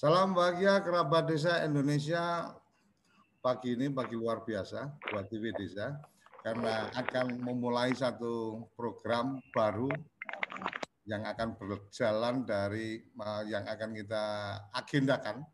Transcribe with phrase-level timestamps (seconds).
[0.00, 2.56] Salam bahagia kerabat desa Indonesia.
[3.44, 5.92] Pagi ini pagi luar biasa buat TV Desa
[6.40, 9.92] karena akan memulai satu program baru
[11.04, 14.24] yang akan berjalan dari uh, yang akan kita
[14.72, 15.44] agendakan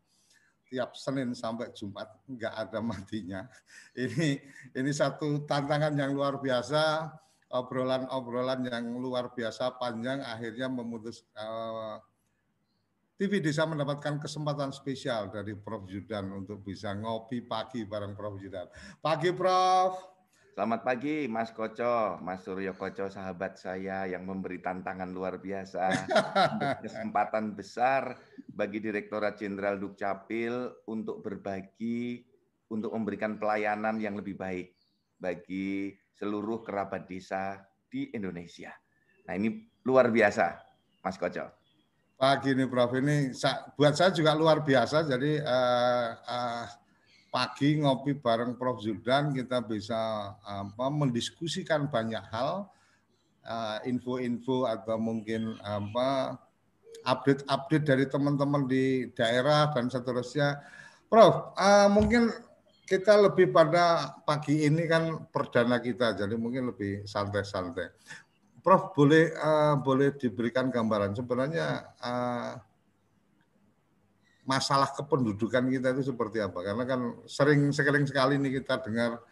[0.71, 3.43] tiap Senin sampai Jumat nggak ada matinya.
[3.99, 4.39] Ini
[4.79, 7.11] ini satu tantangan yang luar biasa,
[7.51, 11.99] obrolan-obrolan yang luar biasa panjang akhirnya memutus uh,
[13.17, 15.89] TV Desa mendapatkan kesempatan spesial dari Prof.
[15.89, 18.37] Judan untuk bisa ngopi pagi bareng Prof.
[18.37, 18.69] Judan.
[19.01, 19.97] Pagi Prof.
[20.53, 25.89] Selamat pagi Mas Koco, Mas Suryo Koco sahabat saya yang memberi tantangan luar biasa.
[26.85, 28.21] kesempatan besar
[28.53, 32.21] bagi Direktorat Jenderal Dukcapil untuk berbagi,
[32.69, 34.77] untuk memberikan pelayanan yang lebih baik
[35.17, 38.77] bagi seluruh kerabat desa di Indonesia.
[39.25, 40.53] Nah ini luar biasa
[41.01, 41.56] Mas Koco
[42.17, 42.91] pagi ini Prof.
[42.97, 43.31] Ini
[43.77, 45.05] buat saya juga luar biasa.
[45.05, 46.65] Jadi uh, uh,
[47.29, 48.81] pagi ngopi bareng Prof.
[48.81, 52.67] Zudan kita bisa apa mendiskusikan banyak hal
[53.87, 56.35] info-info uh, atau mungkin apa
[57.07, 60.59] update-update dari teman-teman di daerah dan seterusnya.
[61.07, 62.33] Prof uh, mungkin
[62.87, 67.91] kita lebih pada pagi ini kan perdana kita jadi mungkin lebih santai-santai
[68.67, 72.59] Prof boleh uh, boleh diberikan gambaran sebenarnya uh,
[74.43, 76.59] masalah kependudukan kita itu seperti apa?
[76.67, 79.23] Karena kan sering sekali sekali nih kita dengar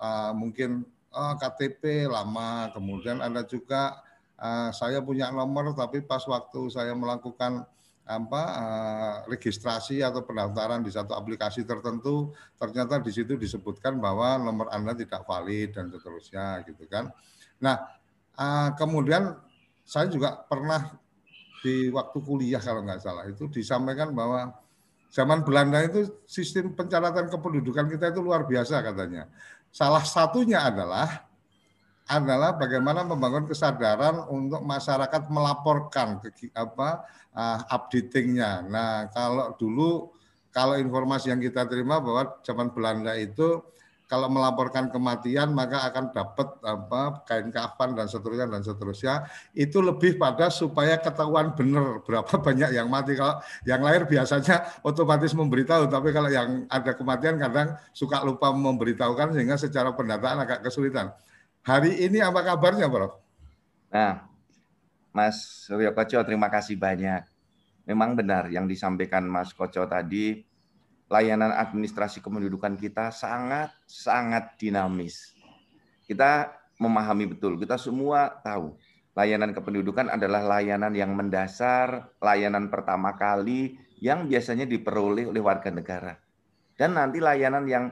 [0.00, 4.00] uh, mungkin uh, KTP lama, kemudian ada juga
[4.40, 7.68] uh, saya punya nomor tapi pas waktu saya melakukan
[8.08, 14.72] apa uh, registrasi atau pendaftaran di satu aplikasi tertentu ternyata di situ disebutkan bahwa nomor
[14.72, 17.12] Anda tidak valid dan seterusnya gitu kan.
[17.60, 17.97] Nah,
[18.38, 19.34] Uh, kemudian
[19.82, 20.94] saya juga pernah
[21.58, 24.54] di waktu kuliah kalau nggak salah itu disampaikan bahwa
[25.10, 29.26] zaman Belanda itu sistem pencatatan kependudukan kita itu luar biasa katanya.
[29.74, 31.26] Salah satunya adalah
[32.08, 37.04] adalah bagaimana membangun kesadaran untuk masyarakat melaporkan ke apa
[37.36, 38.64] uh, updatingnya.
[38.64, 40.14] Nah kalau dulu
[40.48, 43.60] kalau informasi yang kita terima bahwa zaman Belanda itu
[44.08, 49.14] kalau melaporkan kematian maka akan dapat apa kain kafan dan seterusnya dan seterusnya.
[49.52, 53.12] Itu lebih pada supaya ketahuan benar berapa banyak yang mati.
[53.12, 59.36] Kalau yang lahir biasanya otomatis memberitahu tapi kalau yang ada kematian kadang suka lupa memberitahukan
[59.36, 61.12] sehingga secara pendataan agak kesulitan.
[61.60, 63.20] Hari ini apa kabarnya Prof?
[63.92, 64.24] Nah
[65.12, 67.28] Mas Suryo Koco terima kasih banyak.
[67.84, 70.47] Memang benar yang disampaikan Mas Koco tadi
[71.08, 75.32] layanan administrasi kependudukan kita sangat sangat dinamis.
[76.04, 78.76] Kita memahami betul, kita semua tahu
[79.18, 86.14] layanan kependudukan adalah layanan yang mendasar, layanan pertama kali yang biasanya diperoleh oleh warga negara.
[86.78, 87.84] Dan nanti layanan yang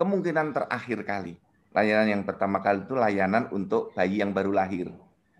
[0.00, 1.36] kemungkinan terakhir kali.
[1.76, 4.88] Layanan yang pertama kali itu layanan untuk bayi yang baru lahir.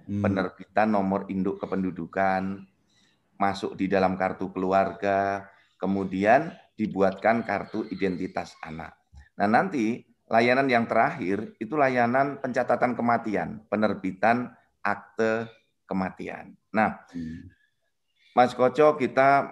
[0.04, 0.20] Hmm.
[0.20, 2.60] Penerbitan nomor induk kependudukan,
[3.40, 5.48] masuk di dalam kartu keluarga,
[5.80, 8.98] kemudian dibuatkan kartu identitas anak.
[9.38, 14.50] Nah, nanti layanan yang terakhir itu layanan pencatatan kematian, penerbitan
[14.82, 15.48] akte
[15.86, 16.54] kematian.
[16.74, 17.50] Nah, hmm.
[18.34, 19.46] Mas Koco, kita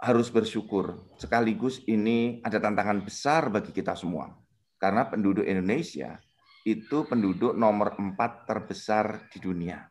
[0.00, 0.98] harus bersyukur.
[1.20, 4.32] Sekaligus ini ada tantangan besar bagi kita semua.
[4.80, 6.16] Karena penduduk Indonesia
[6.64, 9.84] itu penduduk nomor empat terbesar di dunia.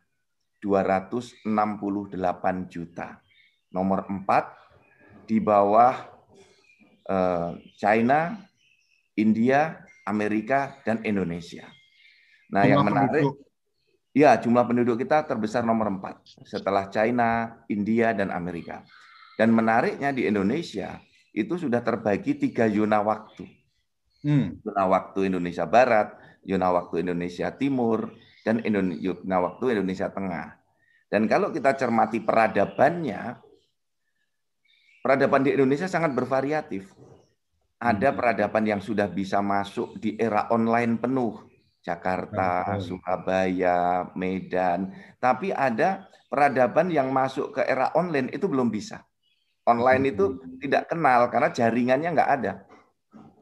[0.60, 1.48] 268
[2.68, 3.22] juta.
[3.70, 4.52] Nomor empat
[5.24, 6.19] di bawah
[7.76, 8.36] China,
[9.16, 11.68] India, Amerika, dan Indonesia.
[12.50, 13.36] Nah, jumlah yang menarik, penduduk.
[14.10, 18.82] ya jumlah penduduk kita terbesar nomor empat setelah China, India, dan Amerika.
[19.38, 21.00] Dan menariknya di Indonesia
[21.30, 23.46] itu sudah terbagi tiga zona waktu.
[24.20, 24.60] Hmm.
[24.60, 26.12] Zona waktu Indonesia Barat,
[26.44, 28.12] zona waktu Indonesia Timur,
[28.44, 28.60] dan
[29.00, 30.60] zona waktu Indonesia Tengah.
[31.10, 33.49] Dan kalau kita cermati peradabannya,
[35.00, 36.92] peradaban di Indonesia sangat bervariatif.
[37.80, 38.16] Ada hmm.
[38.16, 41.48] peradaban yang sudah bisa masuk di era online penuh.
[41.80, 44.92] Jakarta, Surabaya, Medan.
[45.16, 49.00] Tapi ada peradaban yang masuk ke era online itu belum bisa.
[49.64, 50.60] Online itu hmm.
[50.60, 52.52] tidak kenal karena jaringannya nggak ada.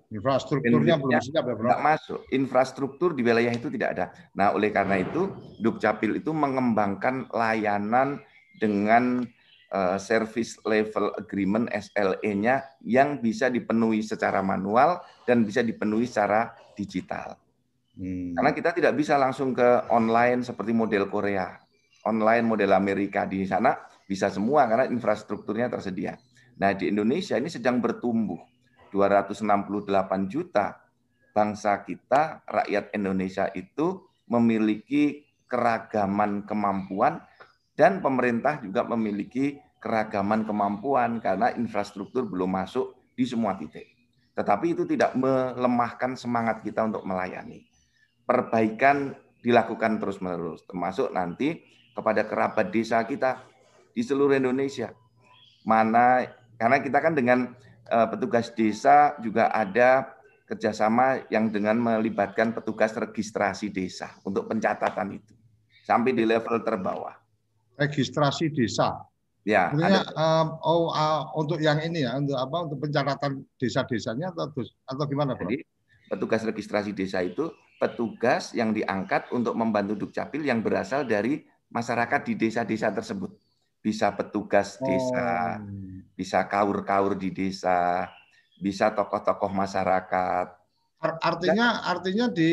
[0.08, 1.69] Infrastrukturnya belum siap ya, Bro.
[1.69, 2.20] Nggak masuk.
[2.32, 4.06] Infrastruktur di wilayah itu tidak ada.
[4.32, 5.28] Nah, oleh karena itu,
[5.61, 8.22] Dukcapil itu mengembangkan layanan
[8.56, 9.28] dengan
[9.73, 17.37] uh, service level agreement SLE-nya yang bisa dipenuhi secara manual dan bisa dipenuhi secara digital.
[17.99, 18.32] Hmm.
[18.38, 21.59] Karena kita tidak bisa langsung ke online seperti model Korea,
[22.06, 23.75] online model Amerika di sana
[24.06, 26.17] bisa semua karena infrastrukturnya tersedia.
[26.59, 28.38] Nah, di Indonesia ini sedang bertumbuh
[28.91, 29.44] 268
[30.32, 30.81] juta
[31.37, 37.23] bangsa kita, rakyat Indonesia itu memiliki keragaman kemampuan
[37.78, 43.86] dan pemerintah juga memiliki keragaman kemampuan karena infrastruktur belum masuk di semua titik.
[44.34, 47.62] Tetapi itu tidak melemahkan semangat kita untuk melayani.
[48.26, 51.62] Perbaikan dilakukan terus-menerus, termasuk nanti
[51.94, 53.46] kepada kerabat desa kita
[53.94, 54.90] di seluruh Indonesia.
[55.62, 56.26] Mana
[56.58, 57.54] karena kita kan dengan
[57.94, 60.19] uh, petugas desa juga ada
[60.50, 65.34] kerjasama yang dengan melibatkan petugas registrasi desa untuk pencatatan itu
[65.86, 67.27] sampai di level terbawah.
[67.78, 69.06] Registrasi desa.
[69.46, 69.72] Ya.
[69.72, 72.69] Artinya, um, oh, uh, untuk yang ini ya, untuk apa?
[72.69, 75.46] Untuk pencatatan desa-desanya atau atau gimana, Pak?
[75.46, 75.64] Jadi
[76.10, 77.48] petugas registrasi desa itu
[77.78, 83.30] petugas yang diangkat untuk membantu Dukcapil yang berasal dari masyarakat di desa-desa tersebut
[83.78, 86.02] bisa petugas desa, oh.
[86.19, 88.10] bisa kaur-kaur di desa,
[88.58, 90.46] bisa tokoh-tokoh masyarakat.
[90.98, 92.50] Artinya artinya di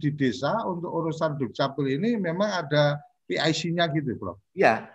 [0.00, 2.96] di desa untuk urusan dukcapil ini memang ada
[3.32, 4.36] PIC-nya gitu, Bro.
[4.52, 4.92] Iya.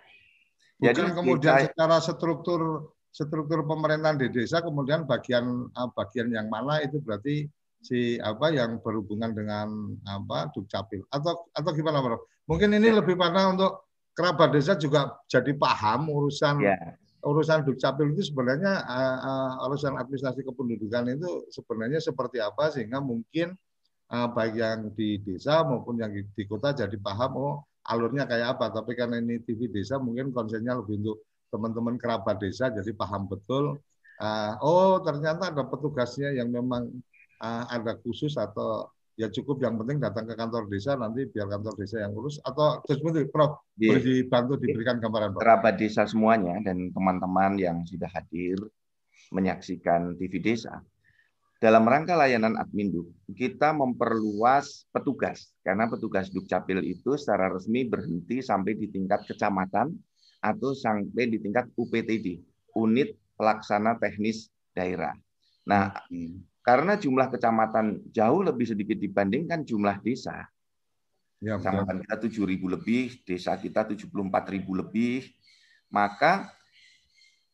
[0.78, 6.78] Jadi kemudian kita, secara struktur struktur pemerintahan di desa kemudian bagian ah, bagian yang mana
[6.86, 7.50] itu berarti
[7.82, 12.22] si apa yang berhubungan dengan apa dukcapil atau atau gimana, Bro?
[12.46, 13.02] Mungkin ini ya.
[13.02, 16.98] lebih pada untuk kerabat desa juga jadi paham urusan yeah.
[17.22, 23.54] urusan dukcapil itu sebenarnya uh, uh, urusan administrasi kependudukan itu sebenarnya seperti apa sehingga mungkin
[24.10, 27.56] uh, baik yang di desa maupun yang di kota jadi paham oh
[27.88, 32.68] alurnya kayak apa tapi karena ini TV desa mungkin konsennya lebih untuk teman-teman kerabat desa
[32.68, 33.80] jadi paham betul
[34.20, 36.92] uh, oh ternyata ada petugasnya yang memang
[37.40, 41.74] uh, ada khusus atau ya cukup yang penting datang ke kantor desa nanti biar kantor
[41.74, 43.02] desa yang urus atau terus
[43.34, 43.98] Prof yeah.
[43.98, 45.42] dibantu diberikan gambaran Prof.
[45.42, 48.62] Kerabat desa semuanya dan teman-teman yang sudah hadir
[49.34, 50.78] menyaksikan TV desa.
[51.58, 58.78] Dalam rangka layanan Adminduk, kita memperluas petugas karena petugas Dukcapil itu secara resmi berhenti sampai
[58.78, 59.90] di tingkat kecamatan
[60.38, 62.38] atau sampai di tingkat UPTD,
[62.78, 65.18] unit pelaksana teknis daerah.
[65.66, 66.62] Nah, hmm.
[66.68, 70.44] Karena jumlah kecamatan jauh lebih sedikit dibandingkan jumlah desa.
[71.40, 75.32] Ya, kecamatan kita 7 ribu lebih, desa kita 74 ribu lebih.
[75.88, 76.52] Maka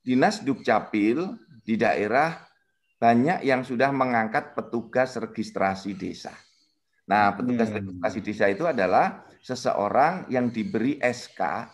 [0.02, 1.30] Dinas Dukcapil
[1.62, 2.42] di daerah
[2.98, 6.32] banyak yang sudah mengangkat petugas registrasi desa.
[7.04, 7.76] Nah, petugas hmm.
[7.82, 11.68] registrasi desa itu adalah seseorang yang diberi SK,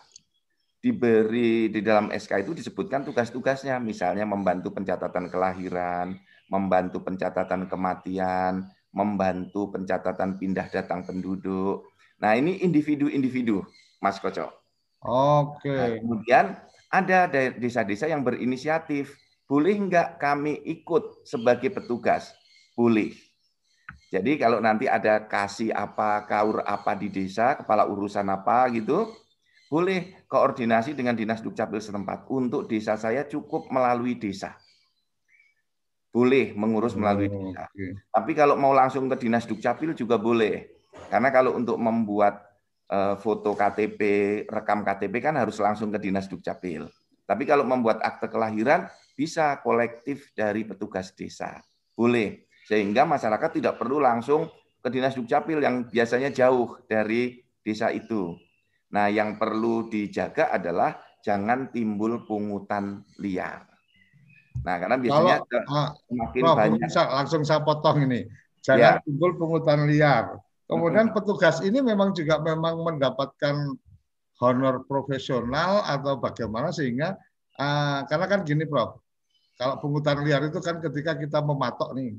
[0.81, 6.19] diberi di dalam SK itu disebutkan tugas-tugasnya, misalnya membantu pencatatan kelahiran,
[6.51, 11.87] membantu pencatatan kematian, membantu pencatatan pindah datang penduduk.
[12.19, 13.63] Nah, ini individu-individu,
[14.03, 14.51] Mas Koco.
[15.01, 15.71] Oke.
[15.71, 16.45] Nah, kemudian
[16.91, 19.15] ada desa-desa yang berinisiatif.
[19.51, 22.31] Boleh nggak kami ikut sebagai petugas?
[22.71, 23.11] Boleh.
[24.07, 29.11] Jadi kalau nanti ada kasih apa, kaur apa di desa, kepala urusan apa gitu,
[29.67, 32.31] boleh koordinasi dengan Dinas Dukcapil setempat.
[32.31, 34.55] Untuk desa saya cukup melalui desa
[36.11, 37.71] boleh mengurus melalui oh, desa.
[37.71, 37.95] Okay.
[38.11, 40.83] Tapi kalau mau langsung ke dinas dukcapil juga boleh.
[41.07, 42.51] Karena kalau untuk membuat
[42.91, 43.99] uh, foto KTP,
[44.51, 46.91] rekam KTP kan harus langsung ke dinas dukcapil.
[47.23, 48.91] Tapi kalau membuat akte kelahiran
[49.21, 51.61] bisa kolektif dari petugas desa.
[51.93, 52.49] Boleh.
[52.65, 54.49] Sehingga masyarakat tidak perlu langsung
[54.81, 58.33] ke dinas dukcapil yang biasanya jauh dari desa itu.
[58.89, 63.69] Nah, yang perlu dijaga adalah jangan timbul pungutan liar.
[64.65, 66.79] Nah, karena biasanya Kalau, ah, semakin Prof, banyak.
[66.89, 68.25] Bisa, langsung saya potong ini.
[68.65, 69.05] Jangan ya.
[69.05, 70.41] timbul pungutan liar.
[70.65, 73.55] Kemudian petugas ini memang juga memang mendapatkan
[74.41, 77.13] honor profesional atau bagaimana sehingga
[77.61, 79.00] uh, karena kan gini Prof.
[79.61, 82.17] Kalau pungutan liar itu kan ketika kita mematok nih.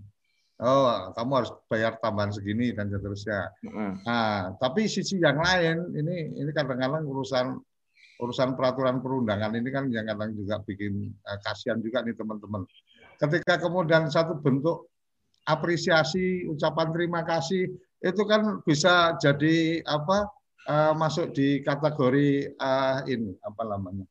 [0.62, 3.50] Oh, kamu harus bayar tambahan segini dan seterusnya.
[4.06, 7.58] Nah, tapi sisi yang lain ini ini kadang-kadang urusan
[8.22, 12.62] urusan peraturan perundangan ini kan yang kadang juga bikin uh, kasihan juga nih teman-teman.
[13.18, 14.86] Ketika kemudian satu bentuk
[15.50, 17.66] apresiasi, ucapan terima kasih
[17.98, 20.30] itu kan bisa jadi apa
[20.70, 24.06] uh, masuk di kategori uh, ini apa namanya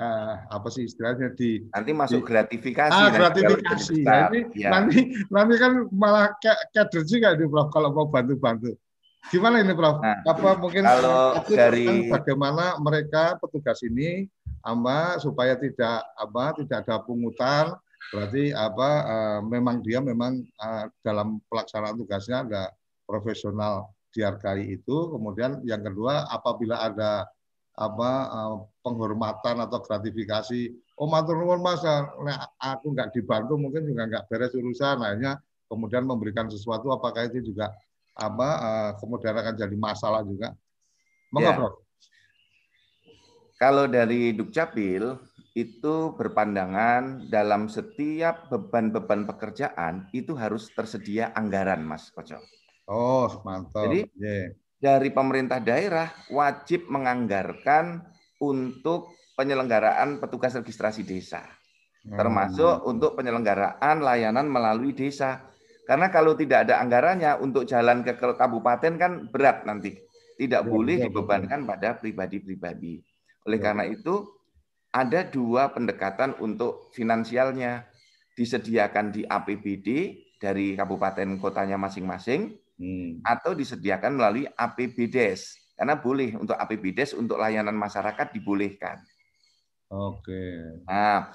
[0.00, 1.36] uh, apa sih istilahnya?
[1.36, 4.00] Di nanti masuk di, gratifikasi ah gratifikasi.
[4.00, 4.70] ini ya.
[4.72, 6.32] nanti nanti kan malah
[6.72, 8.72] kader juga nih Prof kalau mau bantu-bantu.
[9.28, 10.00] Gimana ini Prof?
[10.00, 14.24] Nah, apa mungkin kalau dari bagaimana mereka petugas ini
[14.64, 17.76] ama supaya tidak apa tidak ada pungutan
[18.10, 22.62] berarti apa uh, memang dia memang uh, dalam pelaksanaan tugasnya ada
[23.04, 24.96] profesional dihargai itu.
[25.14, 27.28] Kemudian yang kedua apabila ada
[27.80, 30.68] apa uh, penghormatan atau gratifikasi.
[31.00, 31.80] Oh matur nuwun Mas,
[32.60, 35.00] aku nggak dibantu mungkin juga nggak beres urusan.
[35.00, 37.72] Akhirnya kemudian memberikan sesuatu apakah itu juga
[38.12, 40.52] apa uh, kemudian akan jadi masalah juga.
[41.32, 41.72] Monggo, ya.
[43.56, 45.16] Kalau dari Dukcapil
[45.52, 52.40] itu berpandangan dalam setiap beban-beban pekerjaan itu harus tersedia anggaran, Mas Koco.
[52.88, 53.88] Oh, mantap.
[53.88, 54.52] Jadi yeah.
[54.80, 58.00] Dari pemerintah daerah wajib menganggarkan
[58.40, 61.44] untuk penyelenggaraan petugas registrasi desa.
[62.08, 62.16] Hmm.
[62.16, 65.52] Termasuk untuk penyelenggaraan layanan melalui desa.
[65.84, 70.00] Karena kalau tidak ada anggarannya untuk jalan ke kabupaten kan berat nanti.
[70.40, 73.04] Tidak ya, boleh dibebankan pada pribadi-pribadi.
[73.44, 73.64] Oleh ya.
[73.68, 74.24] karena itu
[74.96, 77.84] ada dua pendekatan untuk finansialnya.
[78.32, 79.88] Disediakan di APBD
[80.40, 83.20] dari kabupaten kotanya masing-masing hmm.
[83.20, 85.60] atau disediakan melalui APBDes.
[85.76, 89.00] Karena boleh untuk APBDes untuk layanan masyarakat dibolehkan.
[89.92, 90.80] Oke.
[90.88, 91.32] Nah,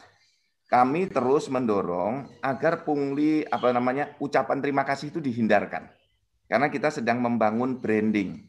[0.69, 5.89] kami terus mendorong agar pungli apa namanya ucapan terima kasih itu dihindarkan.
[6.45, 8.41] Karena kita sedang membangun branding.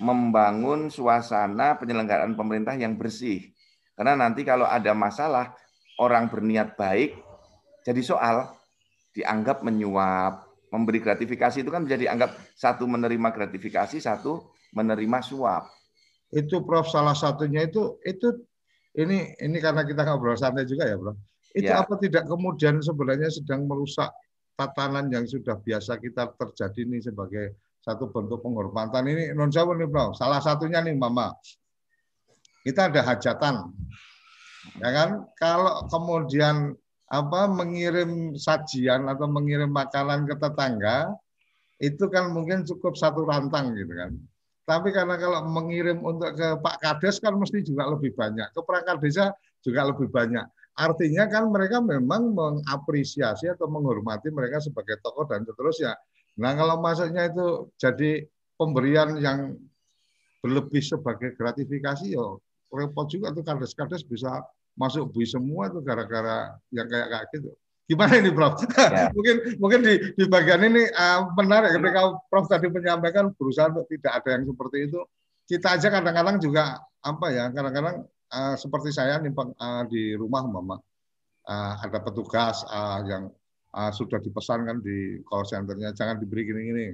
[0.00, 3.52] Membangun suasana penyelenggaraan pemerintah yang bersih.
[3.92, 5.52] Karena nanti kalau ada masalah
[6.00, 7.20] orang berniat baik
[7.82, 8.54] jadi soal
[9.12, 10.41] dianggap menyuap,
[10.72, 15.68] memberi gratifikasi itu kan menjadi anggap satu menerima gratifikasi, satu menerima suap.
[16.32, 18.40] Itu Prof salah satunya itu itu
[18.96, 21.12] ini ini karena kita ngobrol santai juga ya, Bro.
[21.52, 21.84] Itu ya.
[21.84, 24.08] apa tidak kemudian sebenarnya sedang merusak
[24.56, 29.88] tatanan yang sudah biasa kita terjadi ini sebagai satu bentuk penghormatan ini non Jawa nih,
[29.92, 30.16] Bro.
[30.16, 31.36] Salah satunya nih, Mama.
[32.64, 33.68] Kita ada hajatan.
[34.80, 35.26] Ya kan?
[35.36, 36.78] Kalau kemudian
[37.12, 41.12] apa mengirim sajian atau mengirim makanan ke tetangga
[41.76, 44.16] itu kan mungkin cukup satu rantang gitu kan.
[44.64, 48.96] Tapi karena kalau mengirim untuk ke Pak Kades kan mesti juga lebih banyak, ke perangkat
[49.02, 49.24] desa
[49.60, 50.46] juga lebih banyak.
[50.72, 55.92] Artinya kan mereka memang mengapresiasi atau menghormati mereka sebagai tokoh dan seterusnya.
[56.40, 58.24] Nah kalau maksudnya itu jadi
[58.56, 59.52] pemberian yang
[60.40, 62.40] berlebih sebagai gratifikasi, yo
[62.72, 64.40] repot juga tuh kades-kades bisa
[64.76, 67.50] masuk bui semua tuh gara-gara yang kayak kayak gitu.
[67.90, 68.56] Gimana ini Prof?
[68.72, 69.10] Ya.
[69.16, 74.22] mungkin mungkin di, di bagian ini uh, menarik ketika Prof tadi menyampaikan berusaha untuk tidak
[74.22, 75.00] ada yang seperti itu.
[75.44, 80.78] Kita aja kadang-kadang juga apa ya, kadang-kadang uh, seperti saya nimpang uh, di rumah mama
[81.44, 83.28] uh, ada petugas uh, yang
[83.74, 86.86] uh, sudah dipesankan di call centernya jangan diberi gini-gini.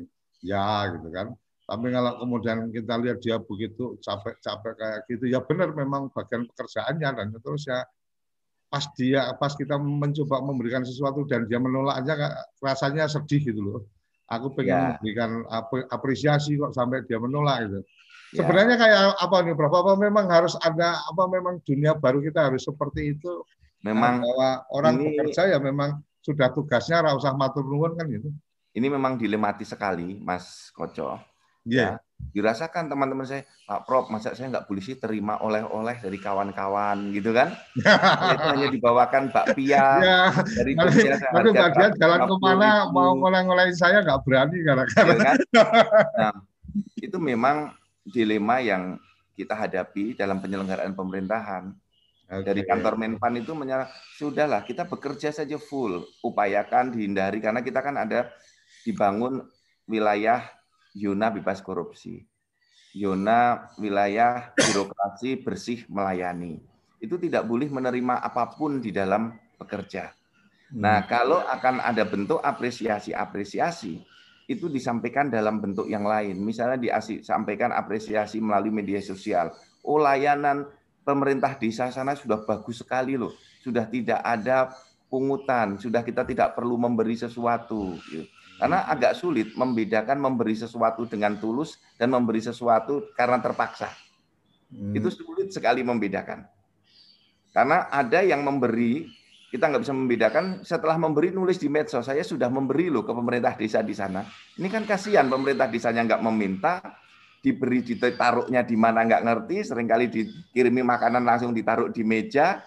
[0.42, 1.34] Ya gitu kan.
[1.68, 7.08] Tapi kalau kemudian kita lihat dia begitu capek-capek kayak gitu, ya benar memang bagian pekerjaannya
[7.12, 7.84] dan terus ya
[8.72, 13.80] pas dia pas kita mencoba memberikan sesuatu dan dia menolak aja rasanya sedih gitu loh.
[14.32, 14.84] Aku pengen ya.
[14.96, 15.44] memberikan
[15.92, 17.80] apresiasi kok sampai dia menolak gitu.
[18.32, 18.44] Ya.
[18.44, 19.72] Sebenarnya kayak apa nih Prof?
[19.72, 23.44] Apa memang harus ada apa memang dunia baru kita harus seperti itu?
[23.84, 28.32] Memang bahwa orang ini, bekerja ya memang sudah tugasnya ra usah matur nuwun kan gitu.
[28.72, 31.98] Ini memang dilematis sekali Mas Koco Yeah.
[31.98, 32.00] Ya,
[32.38, 37.32] dirasakan teman-teman saya, Pak Prof, masa saya nggak boleh sih terima oleh-oleh dari kawan-kawan gitu
[37.32, 37.56] kan?
[37.78, 40.20] itu hanya dibawakan bakpia ya.
[40.34, 41.18] dari Jogja.
[41.18, 45.08] Tapi Dia jalan ke mana mau oleh-olehin saya nggak berani gara-gara.
[45.08, 45.36] Ya, kan?
[46.18, 46.34] Nah,
[47.00, 47.72] itu memang
[48.04, 49.00] dilema yang
[49.38, 51.70] kita hadapi dalam penyelenggaraan pemerintahan.
[52.28, 52.44] Okay.
[52.44, 53.88] Dari kantor Menpan itu menyerah,
[54.20, 58.28] sudahlah kita bekerja saja full, upayakan dihindari karena kita kan ada
[58.84, 59.48] dibangun
[59.88, 60.44] wilayah
[60.98, 62.26] Yona bebas korupsi.
[62.98, 66.58] Yona wilayah birokrasi bersih melayani.
[66.98, 70.10] Itu tidak boleh menerima apa pun di dalam bekerja.
[70.74, 71.08] Nah, hmm.
[71.08, 74.02] kalau akan ada bentuk apresiasi-apresiasi,
[74.50, 76.40] itu disampaikan dalam bentuk yang lain.
[76.40, 79.54] Misalnya disampaikan apresiasi melalui media sosial.
[79.84, 80.66] Oh, layanan
[81.06, 83.32] pemerintah desa sana sudah bagus sekali loh.
[83.60, 84.72] Sudah tidak ada
[85.12, 87.96] pungutan, sudah kita tidak perlu memberi sesuatu.
[88.08, 88.24] Gitu.
[88.58, 93.86] Karena agak sulit membedakan memberi sesuatu dengan tulus dan memberi sesuatu karena terpaksa.
[94.74, 94.98] Hmm.
[94.98, 96.42] Itu sulit sekali membedakan.
[97.54, 99.06] Karena ada yang memberi,
[99.54, 103.54] kita nggak bisa membedakan setelah memberi nulis di medsos, saya sudah memberi loh ke pemerintah
[103.54, 104.26] desa di sana.
[104.58, 106.82] Ini kan kasihan pemerintah desanya nggak meminta,
[107.38, 112.58] diberi ditaruhnya di mana nggak ngerti, sering kali dikirimi makanan langsung ditaruh di meja.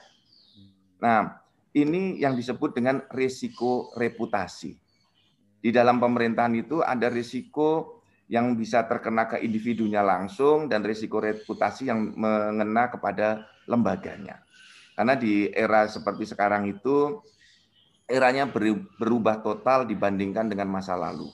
[1.03, 1.36] Nah,
[1.75, 4.90] ini yang disebut dengan risiko reputasi
[5.61, 8.01] di dalam pemerintahan itu ada risiko
[8.31, 14.41] yang bisa terkena ke individunya langsung dan risiko reputasi yang mengena kepada lembaganya.
[14.97, 17.21] Karena di era seperti sekarang itu
[18.09, 18.49] eranya
[18.99, 21.31] berubah total dibandingkan dengan masa lalu.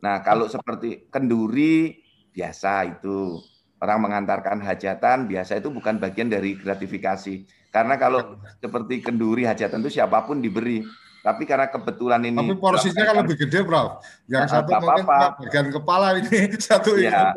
[0.00, 2.00] Nah, kalau seperti kenduri
[2.32, 3.40] biasa itu.
[3.76, 7.44] orang mengantarkan hajatan biasa itu bukan bagian dari gratifikasi.
[7.68, 10.80] Karena kalau seperti kenduri hajatan itu siapa pun diberi.
[11.26, 13.98] Tapi karena kebetulan ini Tapi porsinya kan lebih gede, Bro.
[14.30, 14.94] Yang satu apa -apa.
[14.94, 16.38] mungkin bagian kepala ini,
[16.70, 17.34] satu ya.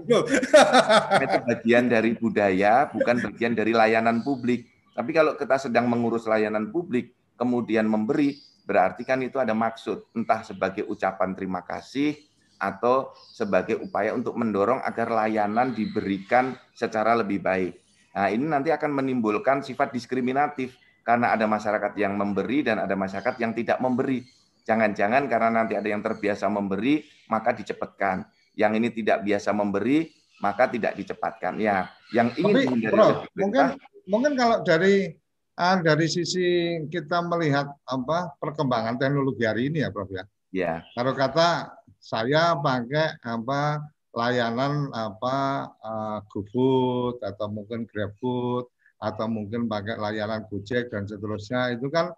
[1.18, 4.70] itu bagian dari budaya, bukan bagian dari layanan publik.
[4.94, 8.38] Tapi kalau kita sedang mengurus layanan publik, kemudian memberi,
[8.70, 12.14] berarti kan itu ada maksud, entah sebagai ucapan terima kasih
[12.62, 17.74] atau sebagai upaya untuk mendorong agar layanan diberikan secara lebih baik.
[18.14, 20.78] Nah, ini nanti akan menimbulkan sifat diskriminatif
[21.10, 24.22] karena ada masyarakat yang memberi dan ada masyarakat yang tidak memberi.
[24.62, 27.02] Jangan-jangan karena nanti ada yang terbiasa memberi,
[27.34, 28.30] maka dicepatkan.
[28.54, 30.06] Yang ini tidak biasa memberi,
[30.38, 31.58] maka tidak dicepatkan.
[31.58, 33.66] Ya, yang ingin Tapi, bro, mungkin
[34.06, 35.10] mungkin kalau dari
[35.58, 40.30] uh, dari sisi kita melihat apa perkembangan teknologi hari ini ya, Prof ya.
[40.54, 40.74] Ya.
[40.94, 43.82] Kalau kata saya pakai apa
[44.14, 45.38] layanan apa
[45.82, 52.12] uh, GoFood atau mungkin GrabFood atau mungkin pakai layanan Gojek dan seterusnya itu kan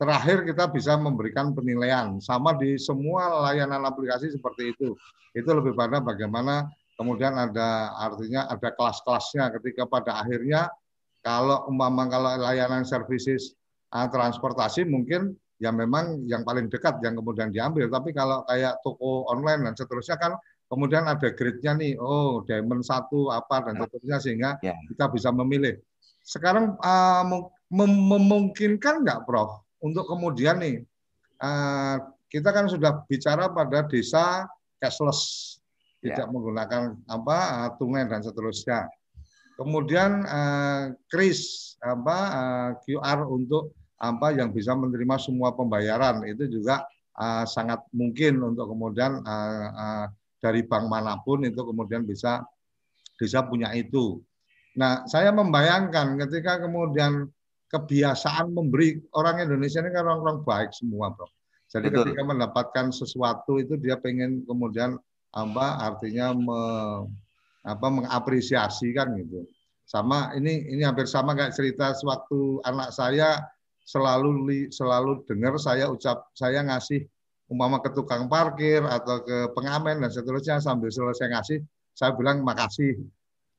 [0.00, 4.96] terakhir kita bisa memberikan penilaian sama di semua layanan aplikasi seperti itu.
[5.36, 10.72] Itu lebih pada bagaimana kemudian ada artinya ada kelas-kelasnya ketika pada akhirnya
[11.22, 13.54] kalau umpama kalau layanan services
[13.94, 17.86] uh, transportasi mungkin ya memang yang paling dekat yang kemudian diambil.
[17.86, 20.34] Tapi kalau kayak toko online dan seterusnya kan
[20.66, 23.86] kemudian ada grade-nya nih, oh diamond satu apa dan ya.
[23.86, 24.74] seterusnya sehingga ya.
[24.90, 25.78] kita bisa memilih.
[26.22, 27.22] Sekarang uh,
[27.70, 30.76] mem memungkinkan nggak, Prof, untuk kemudian nih
[31.42, 31.98] uh,
[32.30, 34.46] kita kan sudah bicara pada desa
[34.78, 35.56] cashless,
[36.00, 36.14] ya.
[36.14, 38.86] tidak menggunakan apa uh, tunai dan seterusnya.
[39.58, 46.82] Kemudian uh, kris apa uh, QR untuk apa yang bisa menerima semua pembayaran itu juga
[47.14, 50.06] uh, sangat mungkin untuk kemudian uh, uh,
[50.42, 52.42] dari bank mana pun itu kemudian bisa
[53.14, 54.18] bisa punya itu.
[54.76, 57.28] Nah, saya membayangkan ketika kemudian
[57.72, 61.28] kebiasaan memberi orang Indonesia ini kan orang-orang baik semua, Bro.
[61.72, 62.12] Jadi Betul.
[62.12, 65.00] ketika mendapatkan sesuatu itu dia pengen kemudian
[65.32, 66.62] apa artinya me,
[67.64, 69.48] apa mengapresiasi kan gitu.
[69.88, 73.40] Sama ini ini hampir sama kayak cerita sewaktu anak saya
[73.88, 77.08] selalu selalu dengar saya ucap saya ngasih
[77.48, 81.58] umpama ke tukang parkir atau ke pengamen dan seterusnya sambil selesai ngasih
[81.92, 83.00] saya bilang makasih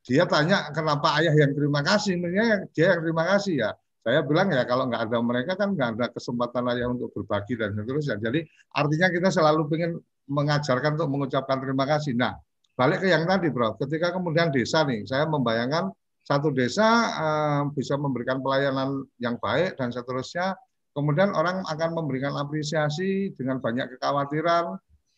[0.04, 3.72] dia tanya kenapa ayah yang terima kasih sebenarnya dia yang terima kasih ya
[4.04, 7.72] saya bilang ya kalau nggak ada mereka kan nggak ada kesempatan ayah untuk berbagi dan
[7.72, 8.44] seterusnya jadi
[8.76, 9.92] artinya kita selalu ingin
[10.28, 12.36] mengajarkan untuk mengucapkan terima kasih nah
[12.76, 16.88] balik ke yang tadi bro ketika kemudian desa nih saya membayangkan satu desa
[17.20, 20.56] uh, bisa memberikan pelayanan yang baik dan seterusnya.
[20.96, 24.78] Kemudian orang akan memberikan apresiasi dengan banyak kekhawatiran.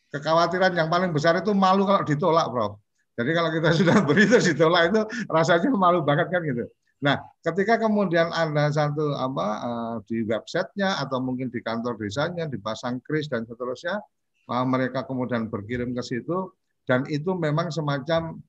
[0.09, 2.79] Kekhawatiran yang paling besar itu malu kalau ditolak, Prof.
[3.15, 5.01] Jadi kalau kita sudah beri terus ditolak itu
[5.31, 6.67] rasanya malu banget kan gitu.
[7.03, 13.03] Nah, ketika kemudian Anda satu apa uh, di websitenya atau mungkin di kantor desanya dipasang
[13.03, 13.99] kris dan seterusnya,
[14.47, 16.55] uh, mereka kemudian berkirim ke situ
[16.87, 18.39] dan itu memang semacam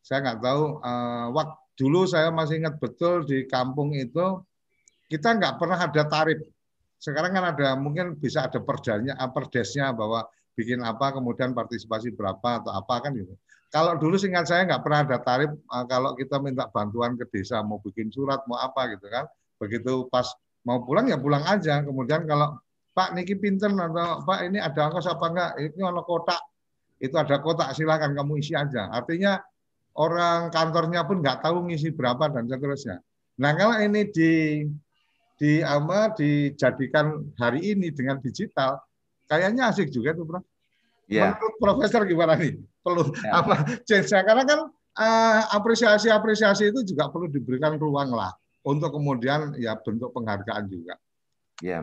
[0.00, 4.40] saya nggak tahu uh, waktu dulu saya masih ingat betul di kampung itu
[5.12, 6.40] kita nggak pernah ada tarif.
[6.96, 10.24] Sekarang kan ada mungkin bisa ada perdanya, perdesnya bahwa
[10.56, 13.36] bikin apa kemudian partisipasi berapa atau apa kan gitu.
[13.74, 17.60] Kalau dulu singkat saya nggak pernah ada tarif ah, kalau kita minta bantuan ke desa
[17.66, 19.26] mau bikin surat mau apa gitu kan.
[19.58, 20.26] Begitu pas
[20.62, 21.82] mau pulang ya pulang aja.
[21.82, 22.58] Kemudian kalau
[22.96, 25.50] Pak Niki pinter atau Pak ini ada ongkos apa enggak?
[25.60, 26.40] Ini ono kotak.
[26.96, 28.88] Itu ada kotak silakan kamu isi aja.
[28.88, 29.36] Artinya
[30.00, 33.04] orang kantornya pun nggak tahu ngisi berapa dan seterusnya.
[33.36, 34.64] Nah kalau ini di
[35.36, 38.80] di apa dijadikan hari ini dengan digital,
[39.28, 40.40] kayaknya asik juga tuh, Bro.
[41.06, 41.38] Yeah.
[41.38, 42.58] Menurut Profesor gimana nih?
[42.82, 43.42] Perlu yeah.
[43.42, 43.54] apa
[43.86, 44.60] change Karena kan
[44.98, 48.34] uh, apresiasi-apresiasi itu juga perlu diberikan ruang lah
[48.66, 50.94] untuk kemudian ya bentuk penghargaan juga.
[51.62, 51.82] Ya,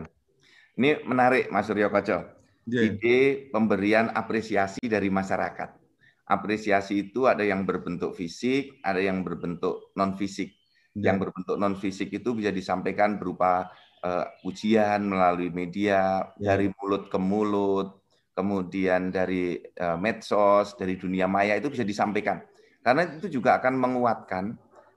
[0.76, 2.24] ini menarik Mas Suryo Koco.
[2.64, 2.96] Yeah.
[2.96, 5.84] Ide pemberian apresiasi dari masyarakat
[6.24, 10.56] apresiasi itu ada yang berbentuk fisik, ada yang berbentuk non fisik.
[10.96, 11.12] Ya.
[11.12, 13.68] Yang berbentuk non fisik itu bisa disampaikan berupa
[14.00, 16.54] uh, ujian melalui media ya.
[16.54, 18.03] dari mulut ke mulut,
[18.34, 22.42] kemudian dari uh, medsos, dari dunia maya itu bisa disampaikan.
[22.84, 24.44] Karena itu juga akan menguatkan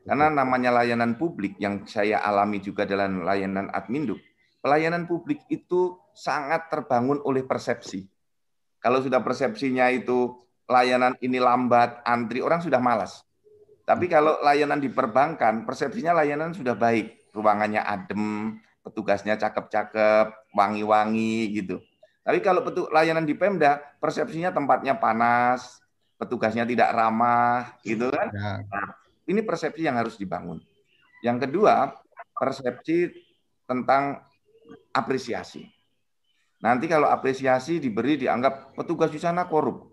[0.08, 4.20] karena namanya layanan publik yang saya alami juga dalam layanan adminduk.
[4.64, 8.08] Pelayanan publik itu sangat terbangun oleh persepsi.
[8.80, 10.32] Kalau sudah persepsinya itu
[10.68, 13.24] layanan ini lambat, antri, orang sudah malas.
[13.84, 14.14] Tapi hmm.
[14.16, 17.32] kalau layanan di perbankan, persepsinya layanan sudah baik.
[17.36, 21.84] Ruangannya adem, petugasnya cakep-cakep, wangi-wangi gitu.
[22.28, 25.80] Tapi kalau petu layanan di Pemda, persepsinya tempatnya panas,
[26.20, 28.28] petugasnya tidak ramah, gitu kan?
[28.36, 28.52] Ya.
[28.68, 28.88] Nah,
[29.32, 30.60] ini persepsi yang harus dibangun.
[31.24, 31.96] Yang kedua,
[32.36, 33.16] persepsi
[33.64, 34.20] tentang
[34.92, 35.72] apresiasi.
[36.60, 39.88] Nanti kalau apresiasi diberi dianggap petugas di sana korup.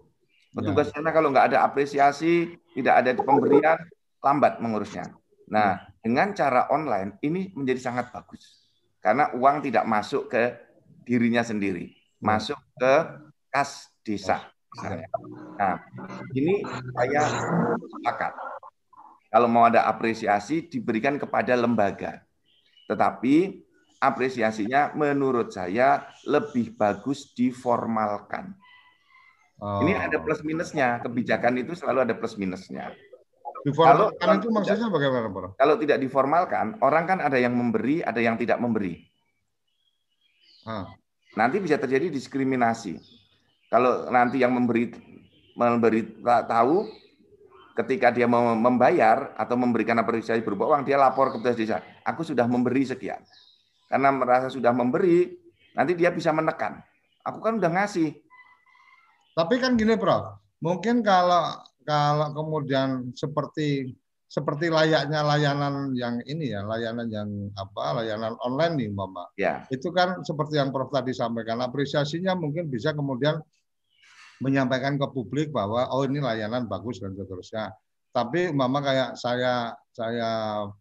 [0.50, 0.98] Petugas ya.
[0.98, 3.78] sana kalau nggak ada apresiasi, tidak ada pemberian,
[4.18, 5.06] lambat mengurusnya.
[5.54, 8.66] Nah, dengan cara online ini menjadi sangat bagus.
[8.98, 10.50] Karena uang tidak masuk ke
[11.06, 12.03] dirinya sendiri.
[12.24, 12.94] Masuk ke
[13.52, 14.48] kas desa.
[15.60, 15.78] Nah,
[16.32, 16.64] ini
[16.96, 17.22] saya
[17.78, 18.32] sepakat.
[19.28, 22.24] Kalau mau ada apresiasi diberikan kepada lembaga.
[22.88, 23.60] Tetapi
[24.00, 28.56] apresiasinya menurut saya lebih bagus diformalkan.
[29.60, 29.82] Oh.
[29.86, 30.98] Ini ada plus minusnya.
[31.04, 32.90] Kebijakan itu selalu ada plus minusnya.
[33.64, 35.48] Diformalkan kalau, itu maksudnya bagaimana, Bro?
[35.56, 39.00] Kalau tidak diformalkan, orang kan ada yang memberi, ada yang tidak memberi.
[40.68, 40.84] Ah.
[41.34, 42.98] Nanti bisa terjadi diskriminasi.
[43.70, 44.94] Kalau nanti yang memberi
[45.54, 46.86] memberi tahu
[47.74, 51.78] ketika dia membayar atau memberikan apresiasi berupa uang, dia lapor ke petugas desa.
[52.06, 53.18] Aku sudah memberi sekian.
[53.90, 55.34] Karena merasa sudah memberi,
[55.74, 56.78] nanti dia bisa menekan.
[57.26, 58.14] Aku kan udah ngasih.
[59.34, 60.38] Tapi kan gini, Prof.
[60.62, 63.98] Mungkin kalau kalau kemudian seperti
[64.34, 69.30] seperti layaknya layanan yang ini ya, layanan yang apa, layanan online nih, Mama.
[69.38, 69.62] Ya.
[69.70, 73.38] Itu kan seperti yang Prof tadi sampaikan, apresiasinya mungkin bisa kemudian
[74.42, 77.70] menyampaikan ke publik bahwa oh ini layanan bagus dan seterusnya.
[78.10, 80.30] Tapi Mama kayak saya saya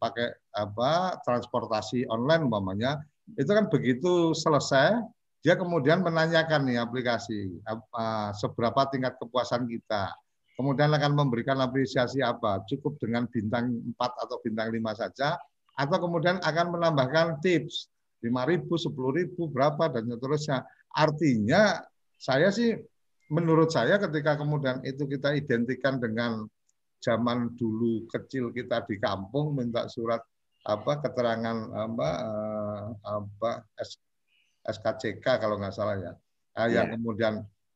[0.01, 3.05] pakai apa transportasi online umpamanya,
[3.37, 4.97] itu kan begitu selesai
[5.45, 10.09] dia kemudian menanyakan nih aplikasi apa seberapa tingkat kepuasan kita
[10.53, 15.37] kemudian akan memberikan apresiasi apa, cukup dengan bintang 4 atau bintang 5 saja,
[15.73, 17.89] atau kemudian akan menambahkan tips,
[18.21, 20.59] 5.000, 10.000, berapa, dan seterusnya.
[20.93, 21.81] Artinya,
[22.21, 22.77] saya sih,
[23.33, 26.45] menurut saya ketika kemudian itu kita identikan dengan
[27.03, 30.23] zaman dulu kecil kita di kampung minta surat
[30.63, 33.51] apa keterangan apa eh, apa
[34.63, 36.13] SKCK kalau nggak salah ya,
[36.55, 36.67] yeah.
[36.79, 36.93] yang iya.
[36.95, 37.33] kemudian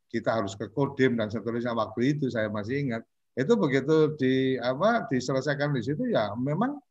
[0.08, 1.76] kita harus ke Kodim dan seterusnya.
[1.76, 3.04] Waktu itu saya masih ingat.
[3.38, 6.82] Itu begitu di apa diselesaikan di situ ya memang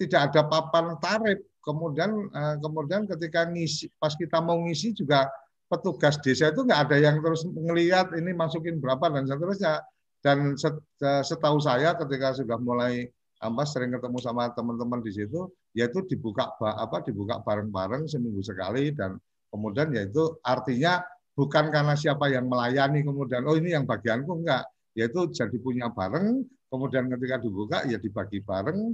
[0.00, 5.28] tidak ada papan tarif kemudian eh, kemudian ketika ngisi pas kita mau ngisi juga
[5.68, 9.84] petugas desa itu nggak ada yang terus ngelihat ini masukin berapa dan seterusnya.
[10.20, 13.08] Dan eh, setahu saya ketika sudah mulai
[13.40, 19.16] apa sering ketemu sama teman-teman di situ yaitu dibuka apa dibuka bareng-bareng seminggu sekali dan
[19.48, 21.00] kemudian yaitu artinya
[21.40, 24.44] bukan karena siapa yang melayani kemudian oh ini yang bagianku.
[24.44, 24.68] Enggak.
[24.92, 28.92] Yaitu jadi punya bareng kemudian ketika dibuka ya dibagi bareng.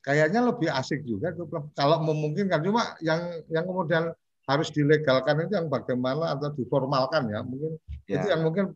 [0.00, 1.34] Kayaknya lebih asik juga
[1.76, 3.20] kalau memungkinkan cuma yang
[3.52, 4.14] yang kemudian
[4.48, 7.76] harus dilegalkan itu yang bagaimana atau diformalkan ya mungkin.
[8.08, 8.22] Ya.
[8.22, 8.72] itu yang mungkin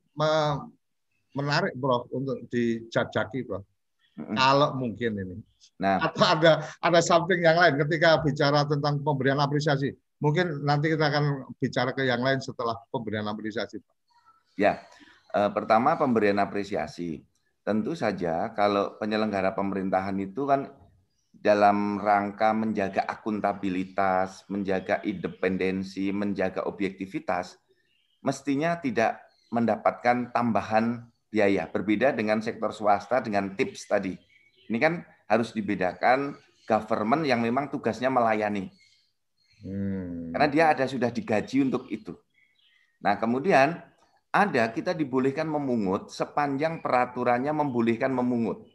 [1.32, 3.64] menarik bro untuk dijajaki bro
[4.18, 4.36] mm-hmm.
[4.36, 5.36] kalau mungkin ini.
[5.80, 6.04] Nah.
[6.04, 6.52] Atau ada
[6.84, 12.08] ada samping yang lain ketika bicara tentang pemberian apresiasi Mungkin nanti kita akan bicara ke
[12.08, 13.96] yang lain setelah pemberian apresiasi, Pak.
[14.56, 14.80] Ya,
[15.36, 17.20] eh, pertama pemberian apresiasi.
[17.60, 20.72] Tentu saja kalau penyelenggara pemerintahan itu kan
[21.28, 27.60] dalam rangka menjaga akuntabilitas, menjaga independensi, menjaga objektivitas,
[28.24, 29.20] mestinya tidak
[29.52, 31.68] mendapatkan tambahan biaya.
[31.68, 34.16] Berbeda dengan sektor swasta dengan tips tadi.
[34.72, 36.32] Ini kan harus dibedakan
[36.64, 38.72] government yang memang tugasnya melayani.
[39.64, 40.30] Hmm.
[40.36, 42.12] Karena dia ada sudah digaji untuk itu.
[43.00, 43.80] Nah, kemudian
[44.28, 48.68] ada kita dibolehkan memungut sepanjang peraturannya membolehkan memungut.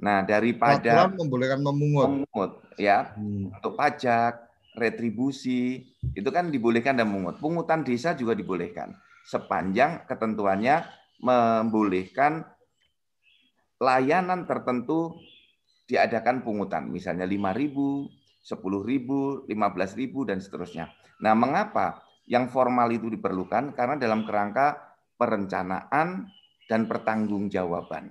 [0.00, 2.08] Nah, daripada peraturan membolehkan memungut.
[2.10, 3.14] Memungut ya.
[3.14, 3.54] Hmm.
[3.54, 5.86] Untuk pajak, retribusi,
[6.18, 7.38] itu kan dibolehkan dan memungut.
[7.38, 8.90] Pungutan desa juga dibolehkan
[9.30, 10.82] sepanjang ketentuannya
[11.20, 12.42] membolehkan
[13.80, 15.16] layanan tertentu
[15.86, 20.88] diadakan pungutan, misalnya 5.000, 10 ribu, 15 ribu, dan seterusnya.
[21.20, 23.76] Nah, mengapa yang formal itu diperlukan?
[23.76, 26.28] Karena dalam kerangka perencanaan
[26.64, 28.08] dan pertanggungjawaban.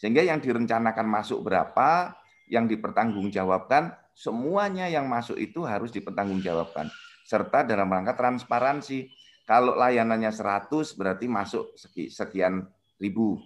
[0.00, 2.16] Sehingga yang direncanakan masuk berapa,
[2.48, 6.88] yang dipertanggungjawabkan, semuanya yang masuk itu harus dipertanggungjawabkan.
[7.28, 9.12] Serta dalam rangka transparansi.
[9.44, 11.74] Kalau layanannya 100 berarti masuk
[12.08, 12.70] sekian
[13.02, 13.42] ribu.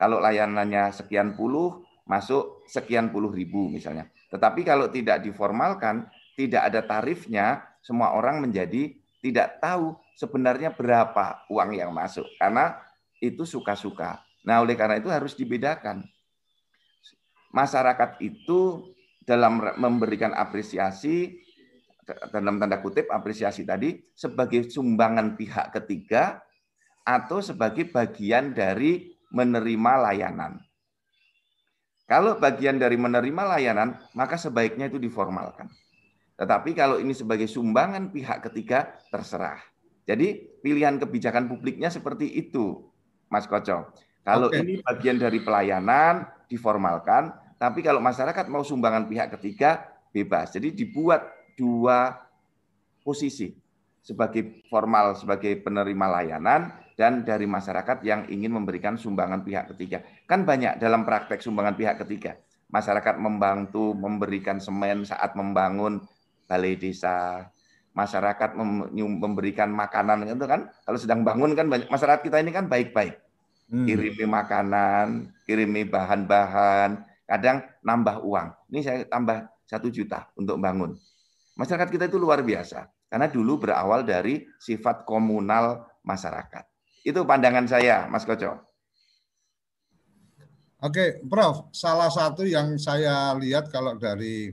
[0.00, 4.08] Kalau layanannya sekian puluh, masuk sekian puluh ribu misalnya.
[4.30, 6.06] Tetapi kalau tidak diformalkan,
[6.38, 12.80] tidak ada tarifnya, semua orang menjadi tidak tahu sebenarnya berapa uang yang masuk karena
[13.20, 14.24] itu suka-suka.
[14.48, 16.00] Nah, oleh karena itu harus dibedakan.
[17.52, 18.88] Masyarakat itu
[19.20, 21.36] dalam memberikan apresiasi
[22.32, 26.42] dalam tanda kutip apresiasi tadi sebagai sumbangan pihak ketiga
[27.06, 30.58] atau sebagai bagian dari menerima layanan.
[32.10, 35.70] Kalau bagian dari menerima layanan, maka sebaiknya itu diformalkan.
[36.34, 39.62] Tetapi kalau ini sebagai sumbangan pihak ketiga, terserah.
[40.10, 42.82] Jadi pilihan kebijakan publiknya seperti itu,
[43.30, 43.94] Mas Koco.
[44.26, 44.58] Kalau okay.
[44.58, 47.30] ini bagian dari pelayanan diformalkan,
[47.62, 50.50] tapi kalau masyarakat mau sumbangan pihak ketiga bebas.
[50.50, 52.18] Jadi dibuat dua
[53.06, 53.54] posisi
[54.00, 60.04] sebagai formal sebagai penerima layanan dan dari masyarakat yang ingin memberikan sumbangan pihak ketiga.
[60.28, 62.36] Kan banyak dalam praktek sumbangan pihak ketiga.
[62.70, 66.04] Masyarakat membantu memberikan semen saat membangun
[66.46, 67.48] balai desa,
[67.94, 68.54] masyarakat
[68.94, 73.18] memberikan makanan itu kan kalau sedang bangun kan banyak masyarakat kita ini kan baik-baik
[73.70, 73.86] hmm.
[73.86, 78.48] kirimi makanan, kirimi bahan-bahan, kadang nambah uang.
[78.74, 80.98] Ini saya tambah satu juta untuk bangun.
[81.54, 86.64] Masyarakat kita itu luar biasa, karena dulu berawal dari sifat komunal masyarakat.
[87.02, 88.70] Itu pandangan saya, Mas Koco.
[90.80, 91.68] Oke, Prof.
[91.76, 94.48] Salah satu yang saya lihat kalau dari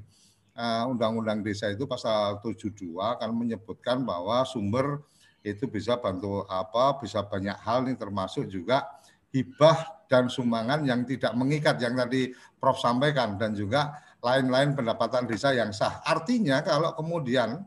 [0.58, 5.06] uh, Undang-Undang Desa itu pasal 72 kan menyebutkan bahwa sumber
[5.40, 8.84] itu bisa bantu apa, bisa banyak hal nih termasuk juga
[9.32, 15.56] hibah dan sumbangan yang tidak mengikat yang tadi Prof sampaikan dan juga lain-lain pendapatan desa
[15.56, 16.04] yang sah.
[16.04, 17.64] Artinya kalau kemudian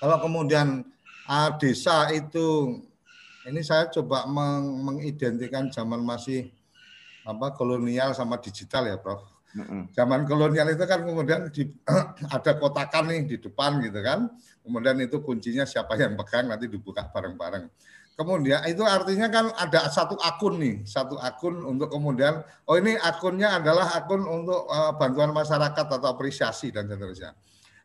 [0.00, 0.84] kalau kemudian
[1.28, 2.78] uh, desa itu
[3.46, 6.50] ini saya coba meng mengidentikan zaman masih
[7.26, 9.22] apa kolonial sama digital ya, Prof.
[9.96, 11.66] Zaman kolonial itu kan kemudian di,
[12.36, 14.30] ada kotakan nih di depan gitu kan.
[14.62, 17.66] Kemudian itu kuncinya siapa yang pegang nanti dibuka bareng-bareng.
[18.16, 23.60] Kemudian itu artinya kan ada satu akun nih, satu akun untuk kemudian oh ini akunnya
[23.60, 27.36] adalah akun untuk uh, bantuan masyarakat atau apresiasi dan seterusnya.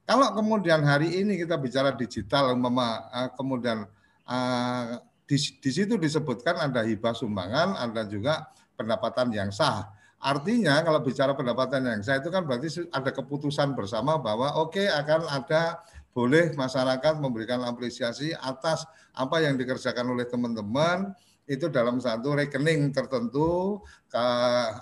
[0.06, 3.86] Kalau kemudian hari ini kita bicara digital, mama, uh, kemudian
[4.28, 9.88] uh, di, di situ disebutkan ada hibah sumbangan, ada juga pendapatan yang sah.
[10.22, 14.88] Artinya kalau bicara pendapatan yang sah itu kan berarti ada keputusan bersama bahwa oke okay,
[14.92, 18.84] akan ada boleh masyarakat memberikan apresiasi atas
[19.16, 21.16] apa yang dikerjakan oleh teman-teman
[21.50, 24.26] itu dalam satu rekening tertentu ke,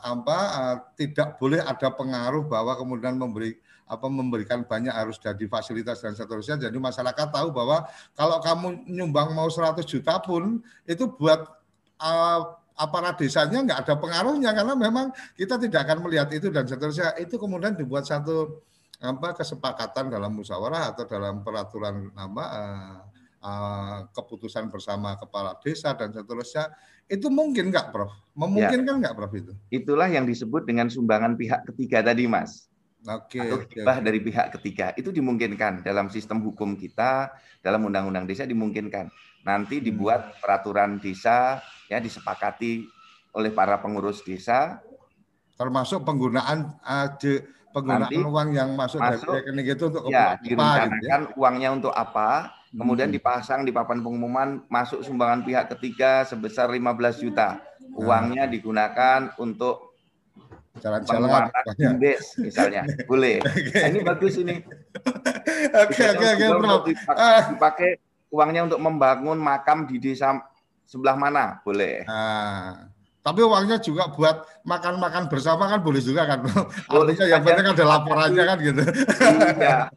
[0.03, 3.57] apa uh, tidak boleh ada pengaruh bahwa kemudian memberi
[3.89, 9.33] apa memberikan banyak harus jadi fasilitas dan seterusnya jadi masyarakat tahu bahwa kalau kamu nyumbang
[9.33, 11.41] mau 100 juta pun itu buat
[11.97, 12.41] uh,
[12.77, 17.35] aparat desanya nggak ada pengaruhnya karena memang kita tidak akan melihat itu dan seterusnya itu
[17.41, 18.61] kemudian dibuat satu
[19.01, 22.99] apa kesepakatan dalam musyawarah atau dalam peraturan apa uh,
[23.41, 26.69] uh, keputusan bersama kepala desa dan seterusnya
[27.09, 28.13] itu mungkin nggak Prof?
[28.37, 28.99] Memungkinkan ya.
[29.01, 29.13] nggak.
[29.17, 29.51] Prof itu?
[29.73, 32.68] Itulah yang disebut dengan sumbangan pihak ketiga tadi Mas.
[33.07, 33.39] Oke.
[33.39, 34.05] Atau hibah okay.
[34.05, 37.31] dari pihak ketiga itu dimungkinkan dalam sistem hukum kita,
[37.63, 39.07] dalam undang-undang desa dimungkinkan.
[39.47, 39.85] Nanti hmm.
[39.85, 42.83] dibuat peraturan desa ya disepakati
[43.35, 44.81] oleh para pengurus desa
[45.59, 47.07] termasuk penggunaan uh,
[47.75, 51.35] penggunaan Nanti uang yang masuk, masuk dari rekening itu untuk ya, direncanakan gitu ya?
[51.35, 53.17] uangnya untuk apa, kemudian hmm.
[53.19, 56.79] dipasang di papan pengumuman masuk sumbangan pihak ketiga sebesar 15
[57.21, 57.59] juta.
[57.59, 57.99] Nah.
[57.99, 59.88] Uangnya digunakan untuk
[60.77, 62.85] jalan-jalan BUMDes misalnya.
[63.09, 63.41] Boleh.
[63.49, 63.81] Okay.
[63.81, 64.61] Nah, ini bagus ini.
[65.73, 67.49] Oke, oke, oke, ah.
[67.49, 67.97] Dipakai
[68.29, 70.37] uangnya untuk membangun makam di desa
[70.85, 71.59] sebelah mana?
[71.65, 72.05] Boleh.
[72.05, 72.98] Nah.
[73.29, 76.49] Tapi uangnya juga buat makan-makan bersama kan boleh juga kan.
[76.89, 78.81] Artinya yang penting ada laporannya kan gitu.
[79.61, 79.93] Iya.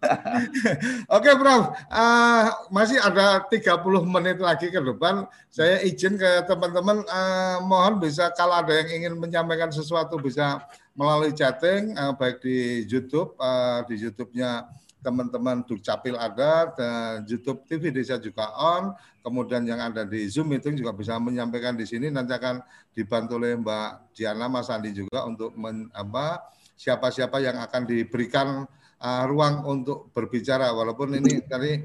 [1.16, 1.76] Oke, Prof.
[1.92, 5.28] Uh, masih ada 30 menit lagi ke depan.
[5.52, 10.64] Saya izin ke teman-teman uh, mohon bisa kalau ada yang ingin menyampaikan sesuatu bisa
[10.96, 14.68] melalui chatting uh, baik di YouTube uh, di YouTube-nya
[15.00, 18.92] teman-teman Dukcapil ada dan YouTube TV Desa juga on.
[19.20, 22.08] Kemudian yang ada di Zoom meeting juga bisa menyampaikan di sini.
[22.08, 26.48] Nanti akan dibantu oleh Mbak Diana Mas Andi juga untuk men, apa
[26.80, 28.64] siapa-siapa yang akan diberikan
[29.00, 30.72] uh, ruang untuk berbicara.
[30.72, 31.76] Walaupun ini tadi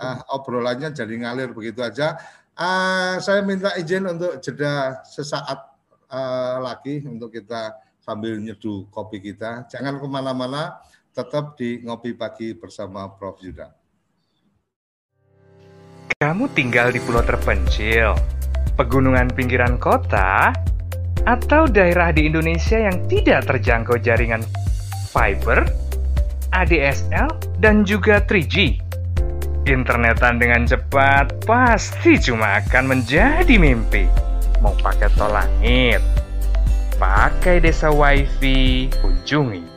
[0.00, 2.20] uh, obrolannya jadi ngalir begitu aja.
[2.54, 5.74] Uh, saya minta izin untuk jeda sesaat
[6.12, 7.74] uh, lagi untuk kita
[8.04, 9.64] sambil nyeduh kopi kita.
[9.72, 10.76] Jangan ke mana-mana
[11.14, 13.38] tetap di Ngopi Pagi bersama Prof.
[13.38, 13.70] Yuda.
[16.18, 18.18] Kamu tinggal di pulau terpencil,
[18.74, 20.50] pegunungan pinggiran kota,
[21.24, 24.42] atau daerah di Indonesia yang tidak terjangkau jaringan
[25.14, 25.62] fiber,
[26.50, 27.30] ADSL,
[27.62, 28.82] dan juga 3G.
[29.64, 34.04] Internetan dengan cepat pasti cuma akan menjadi mimpi.
[34.60, 36.02] Mau pakai tol langit,
[37.00, 39.73] pakai desa wifi, kunjungi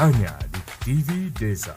[0.00, 1.76] Hanya di TV Desa.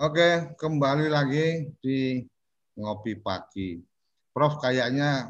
[0.00, 2.24] Oke, kembali lagi di
[2.80, 3.76] ngopi pagi.
[4.32, 5.28] Prof, kayaknya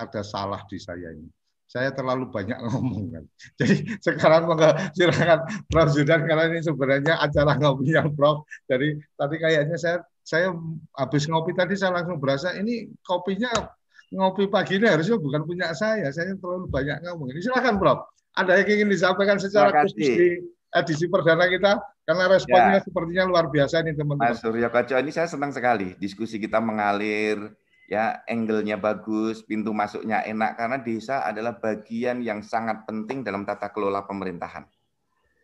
[0.00, 1.28] ada salah di saya ini.
[1.68, 3.24] Saya terlalu banyak ngomong kan.
[3.60, 4.48] Jadi sekarang
[4.96, 8.48] silakan Prof Zudan karena ini sebenarnya acara ngopi yang Prof.
[8.64, 10.56] Jadi tadi kayaknya saya saya
[10.96, 13.52] habis ngopi tadi saya langsung berasa ini kopinya
[14.12, 16.12] ngopi pagi ini harusnya bukan punya saya.
[16.12, 17.32] Saya terlalu banyak ngomong.
[17.32, 17.98] Ini silakan Prof.
[18.32, 20.40] Ada yang ingin disampaikan secara khusus di
[20.72, 21.76] edisi perdana kita
[22.08, 22.84] karena responnya ya.
[22.84, 24.32] sepertinya luar biasa nih teman-teman.
[24.32, 27.52] Mas Surya Kaco ini saya senang sekali diskusi kita mengalir
[27.92, 33.68] ya angle-nya bagus, pintu masuknya enak karena desa adalah bagian yang sangat penting dalam tata
[33.68, 34.64] kelola pemerintahan.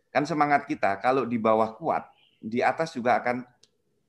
[0.08, 2.08] Kan semangat kita kalau di bawah kuat,
[2.40, 3.44] di atas juga akan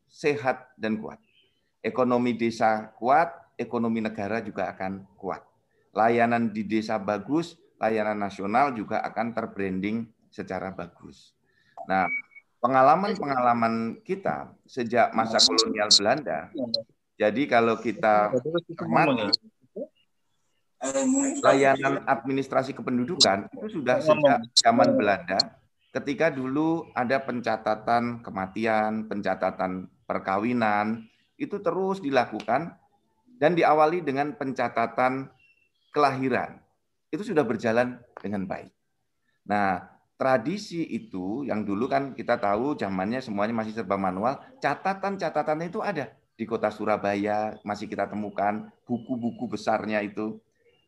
[0.07, 1.19] sehat dan kuat.
[1.83, 3.27] Ekonomi desa kuat,
[3.59, 5.43] ekonomi negara juga akan kuat.
[5.91, 11.35] Layanan di desa bagus, layanan nasional juga akan terbranding secara bagus.
[11.91, 12.07] Nah,
[12.63, 16.39] pengalaman-pengalaman kita sejak masa kolonial Belanda,
[17.19, 18.31] jadi kalau kita
[18.79, 19.27] cermati,
[21.43, 25.59] layanan administrasi kependudukan itu sudah sejak zaman Belanda,
[25.91, 32.75] ketika dulu ada pencatatan kematian, pencatatan perkawinan, itu terus dilakukan
[33.39, 35.31] dan diawali dengan pencatatan
[35.95, 36.59] kelahiran.
[37.09, 38.69] Itu sudah berjalan dengan baik.
[39.49, 39.81] Nah,
[40.19, 46.13] tradisi itu yang dulu kan kita tahu zamannya semuanya masih serba manual, catatan-catatan itu ada
[46.35, 50.39] di kota Surabaya masih kita temukan buku-buku besarnya itu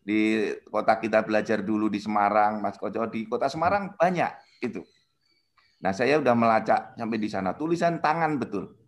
[0.02, 4.32] di kota kita belajar dulu di Semarang, Mas Koco di kota Semarang banyak
[4.64, 4.84] itu.
[5.82, 8.81] Nah saya udah melacak sampai di sana tulisan tangan betul.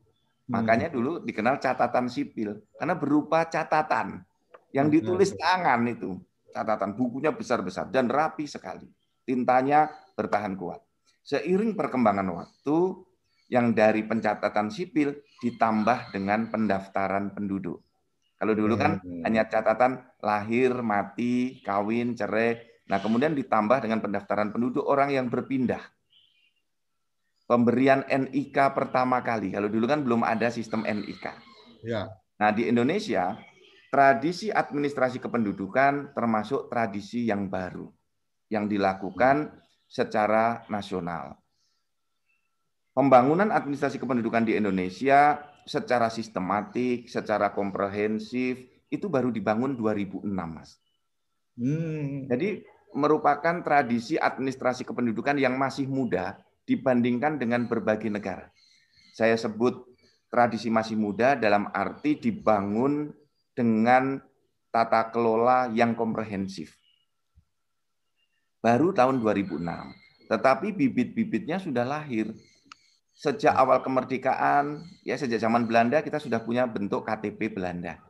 [0.54, 0.62] Hmm.
[0.62, 4.22] Makanya dulu dikenal catatan sipil karena berupa catatan
[4.70, 6.22] yang ditulis tangan itu
[6.54, 8.86] catatan bukunya besar-besar dan rapi sekali
[9.26, 10.78] tintanya bertahan kuat.
[11.26, 12.78] Seiring perkembangan waktu,
[13.54, 15.14] yang dari pencatatan sipil
[15.46, 17.86] ditambah dengan pendaftaran penduduk.
[18.42, 19.24] Kalau dulu kan hmm.
[19.24, 22.60] hanya catatan lahir, mati, kawin, cerai.
[22.90, 25.80] Nah, kemudian ditambah dengan pendaftaran penduduk orang yang berpindah.
[27.54, 29.54] Pemberian NIK pertama kali.
[29.54, 31.38] Kalau dulu kan belum ada sistem NIK.
[31.86, 32.10] Ya.
[32.42, 33.38] Nah, di Indonesia
[33.94, 37.94] tradisi administrasi kependudukan termasuk tradisi yang baru
[38.50, 39.54] yang dilakukan
[39.86, 41.38] secara nasional.
[42.98, 50.82] Pembangunan administrasi kependudukan di Indonesia secara sistematik, secara komprehensif itu baru dibangun 2006, Mas.
[51.54, 52.26] Hmm.
[52.26, 52.66] Jadi
[52.98, 58.50] merupakan tradisi administrasi kependudukan yang masih muda dibandingkan dengan berbagai negara.
[59.14, 59.84] Saya sebut
[60.32, 63.14] tradisi masih muda dalam arti dibangun
[63.54, 64.18] dengan
[64.74, 66.74] tata kelola yang komprehensif
[68.64, 69.60] baru tahun 2006.
[70.32, 72.32] Tetapi bibit-bibitnya sudah lahir.
[73.14, 78.02] Sejak awal kemerdekaan, ya sejak zaman Belanda kita sudah punya bentuk KTP Belanda.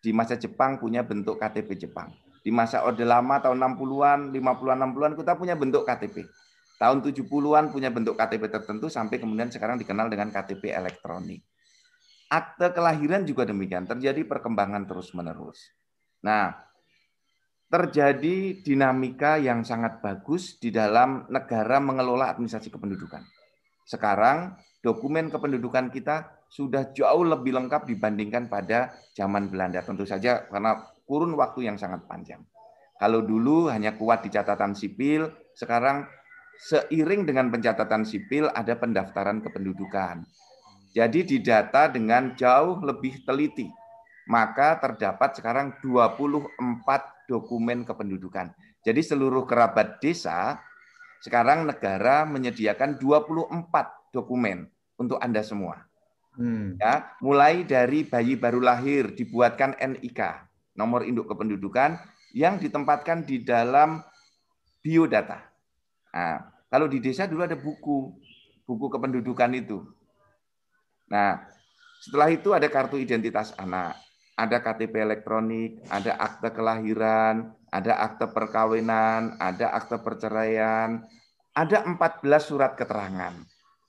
[0.00, 2.14] Di masa Jepang punya bentuk KTP Jepang.
[2.40, 6.24] Di masa Orde Lama tahun 60-an, 50-an, 60-an kita punya bentuk KTP.
[6.78, 11.42] Tahun 70-an punya bentuk KTP tertentu sampai kemudian sekarang dikenal dengan KTP elektronik.
[12.30, 15.74] Akte kelahiran juga demikian, terjadi perkembangan terus-menerus.
[16.22, 16.54] Nah,
[17.66, 23.26] terjadi dinamika yang sangat bagus di dalam negara mengelola administrasi kependudukan.
[23.82, 29.84] Sekarang dokumen kependudukan kita sudah jauh lebih lengkap dibandingkan pada zaman Belanda.
[29.84, 32.40] Tentu saja karena kurun waktu yang sangat panjang.
[32.98, 36.08] Kalau dulu hanya kuat di catatan sipil, sekarang
[36.58, 40.26] seiring dengan pencatatan sipil ada pendaftaran kependudukan.
[40.92, 43.70] Jadi didata dengan jauh lebih teliti.
[44.28, 48.52] Maka terdapat sekarang 24 dokumen kependudukan.
[48.84, 50.60] Jadi seluruh kerabat desa
[51.24, 54.68] sekarang negara menyediakan 24 dokumen
[55.00, 55.88] untuk Anda semua.
[56.38, 56.78] Hmm.
[56.78, 60.20] Ya, mulai dari bayi baru lahir dibuatkan NIK,
[60.78, 61.98] nomor induk kependudukan
[62.30, 63.98] yang ditempatkan di dalam
[64.78, 65.47] biodata.
[66.14, 68.12] Nah, kalau di desa dulu ada buku,
[68.64, 69.84] buku kependudukan itu.
[71.08, 71.40] Nah,
[72.04, 73.96] setelah itu ada kartu identitas anak
[74.38, 81.02] ada KTP elektronik, ada akte kelahiran, ada akte perkawinan, ada akte perceraian,
[81.50, 83.34] ada 14 surat keterangan.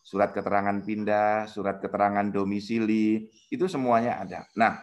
[0.02, 4.50] Surat keterangan pindah, surat keterangan domisili, itu semuanya ada.
[4.58, 4.82] Nah,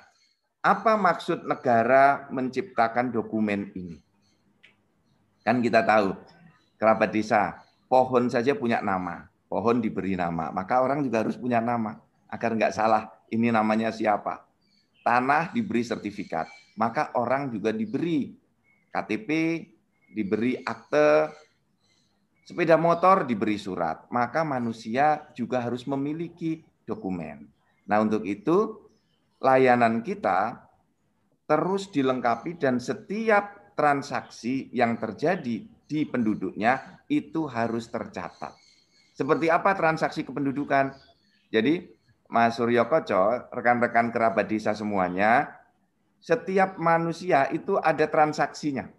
[0.62, 3.99] apa maksud negara menciptakan dokumen ini?
[5.43, 6.14] Kan kita tahu,
[6.77, 7.61] kerabat desa,
[7.91, 11.99] pohon saja punya nama, pohon diberi nama, maka orang juga harus punya nama
[12.31, 13.11] agar nggak salah.
[13.27, 14.47] Ini namanya siapa?
[15.03, 16.47] Tanah diberi sertifikat,
[16.79, 18.35] maka orang juga diberi
[18.91, 19.29] KTP,
[20.14, 21.31] diberi akte,
[22.47, 27.43] Sepeda motor diberi surat, maka manusia juga harus memiliki dokumen.
[27.91, 28.87] Nah, untuk itu
[29.43, 30.62] layanan kita
[31.51, 38.53] terus dilengkapi dan setiap transaksi yang terjadi di penduduknya itu harus tercatat.
[39.16, 40.93] Seperti apa transaksi kependudukan?
[41.49, 41.89] Jadi,
[42.28, 45.57] Mas Suryo Koco, rekan-rekan kerabat desa semuanya,
[46.18, 48.91] setiap manusia itu ada transaksinya.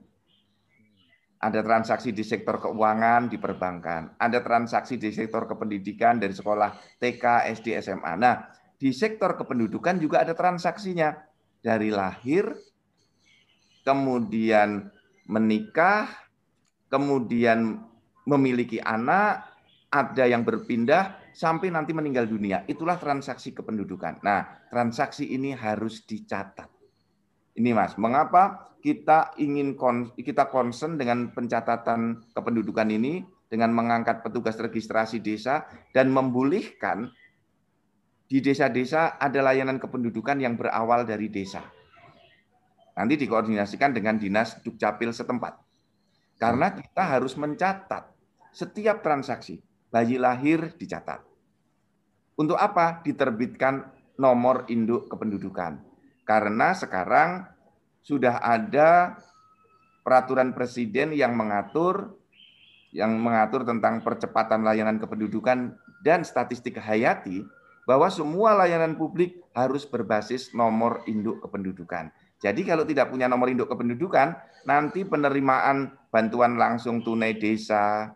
[1.37, 7.53] Ada transaksi di sektor keuangan di perbankan, ada transaksi di sektor kependidikan dari sekolah TK,
[7.53, 8.17] SD, SMA.
[8.17, 11.13] Nah, di sektor kependudukan juga ada transaksinya
[11.61, 12.57] dari lahir,
[13.85, 14.89] kemudian
[15.29, 16.09] menikah,
[16.87, 17.83] kemudian
[18.27, 19.47] memiliki anak,
[19.87, 22.67] ada yang berpindah sampai nanti meninggal dunia.
[22.67, 24.19] Itulah transaksi kependudukan.
[24.25, 26.67] Nah, transaksi ini harus dicatat.
[27.57, 29.73] Ini Mas, mengapa kita ingin
[30.13, 35.65] kita concern dengan pencatatan kependudukan ini dengan mengangkat petugas registrasi desa
[35.95, 37.09] dan membolehkan
[38.27, 41.63] di desa-desa ada layanan kependudukan yang berawal dari desa.
[42.97, 45.66] Nanti dikoordinasikan dengan dinas dukcapil setempat.
[46.37, 48.13] Karena kita harus mencatat
[48.53, 49.61] setiap transaksi.
[49.89, 51.23] Bayi lahir dicatat.
[52.37, 53.01] Untuk apa?
[53.01, 53.89] Diterbitkan
[54.21, 55.81] nomor induk kependudukan.
[56.27, 57.47] Karena sekarang
[58.03, 59.17] sudah ada
[60.05, 62.15] peraturan presiden yang mengatur
[62.95, 67.43] yang mengatur tentang percepatan layanan kependudukan dan statistik hayati
[67.83, 72.11] bahwa semua layanan publik harus berbasis nomor induk kependudukan.
[72.37, 74.35] Jadi kalau tidak punya nomor induk kependudukan,
[74.67, 78.09] nanti penerimaan bantuan langsung tunai desa,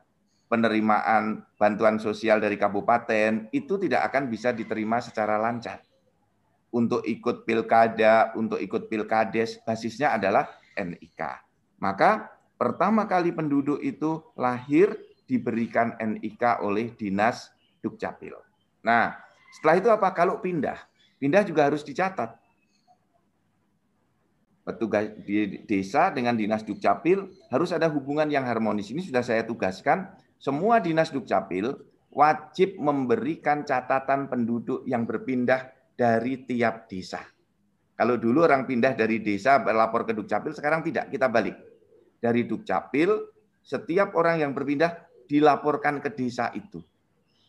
[0.49, 5.85] penerimaan bantuan sosial dari kabupaten itu tidak akan bisa diterima secara lancar
[6.73, 11.21] untuk ikut pilkada, untuk ikut pilkades, basisnya adalah NIK.
[11.77, 14.97] Maka pertama kali penduduk itu lahir
[15.29, 17.53] diberikan NIK oleh Dinas
[17.85, 18.33] Dukcapil.
[18.81, 19.13] Nah,
[19.53, 20.09] setelah itu apa?
[20.17, 20.79] Kalau pindah,
[21.21, 22.40] pindah juga harus dicatat.
[24.61, 28.93] Petugas di desa dengan Dinas Dukcapil harus ada hubungan yang harmonis.
[28.93, 30.05] Ini sudah saya tugaskan.
[30.37, 31.73] Semua Dinas Dukcapil
[32.13, 37.25] wajib memberikan catatan penduduk yang berpindah dari tiap desa.
[37.97, 41.57] Kalau dulu orang pindah dari desa berlapor ke Dukcapil, sekarang tidak, kita balik.
[42.21, 43.13] Dari Dukcapil,
[43.61, 44.97] setiap orang yang berpindah
[45.29, 46.81] dilaporkan ke desa itu.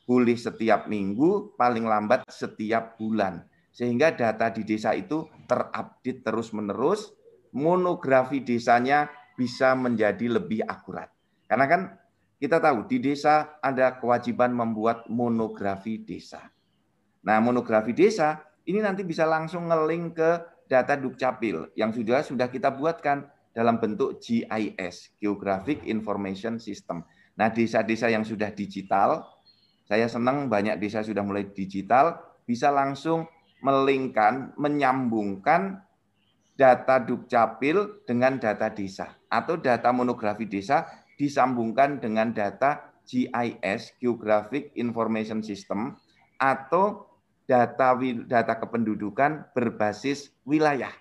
[0.05, 3.41] Boleh setiap minggu, paling lambat setiap bulan.
[3.73, 7.17] Sehingga data di desa itu terupdate terus-menerus,
[7.57, 11.09] monografi desanya bisa menjadi lebih akurat.
[11.49, 11.83] Karena kan
[12.37, 16.53] kita tahu di desa ada kewajiban membuat monografi desa.
[17.23, 20.31] Nah, monografi desa ini nanti bisa langsung ngeling ke
[20.67, 27.05] data Dukcapil yang sudah sudah kita buatkan dalam bentuk GIS, Geographic Information System.
[27.37, 29.29] Nah, desa-desa yang sudah digital,
[29.85, 33.29] saya senang banyak desa sudah mulai digital, bisa langsung
[33.63, 35.81] melingkan, menyambungkan
[36.59, 40.85] data Dukcapil dengan data desa atau data monografi desa
[41.17, 45.97] disambungkan dengan data GIS, Geographic Information System
[46.37, 47.07] atau
[47.47, 47.95] data
[48.27, 50.93] data kependudukan berbasis wilayah.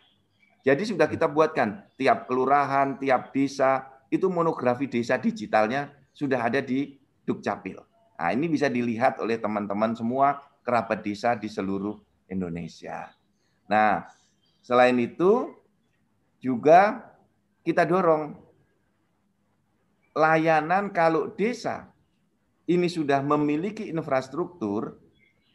[0.62, 7.02] Jadi sudah kita buatkan tiap kelurahan, tiap desa itu monografi desa digitalnya sudah ada di
[7.26, 7.82] Dukcapil.
[8.22, 11.98] Nah, ini bisa dilihat oleh teman-teman semua kerabat desa di seluruh
[12.32, 13.12] Indonesia.
[13.68, 14.08] Nah,
[14.64, 15.52] selain itu
[16.40, 17.12] juga
[17.62, 18.34] kita dorong
[20.18, 21.92] layanan kalau desa
[22.66, 24.98] ini sudah memiliki infrastruktur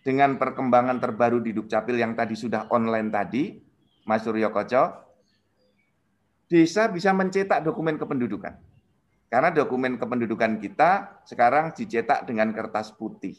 [0.07, 3.59] dengan perkembangan terbaru di Dukcapil yang tadi sudah online tadi,
[4.07, 4.85] Mas Suryo Koco,
[6.47, 8.55] desa bisa mencetak dokumen kependudukan.
[9.27, 13.35] Karena dokumen kependudukan kita sekarang dicetak dengan kertas putih.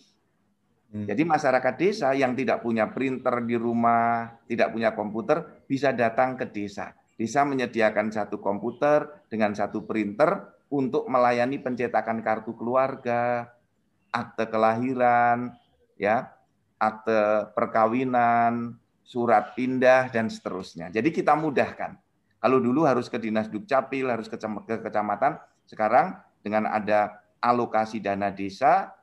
[0.87, 1.03] Hmm.
[1.03, 6.47] Jadi masyarakat desa yang tidak punya printer di rumah, tidak punya komputer, bisa datang ke
[6.47, 6.95] desa.
[7.19, 13.51] Desa menyediakan satu komputer dengan satu printer untuk melayani pencetakan kartu keluarga,
[14.11, 15.55] akte kelahiran,
[15.99, 16.31] ya,
[16.79, 20.91] akte perkawinan, surat pindah, dan seterusnya.
[20.91, 21.99] Jadi kita mudahkan.
[22.37, 26.15] Kalau dulu harus ke dinas dukcapil, harus ke kecamatan, sekarang
[26.45, 28.93] dengan ada alokasi dana desa,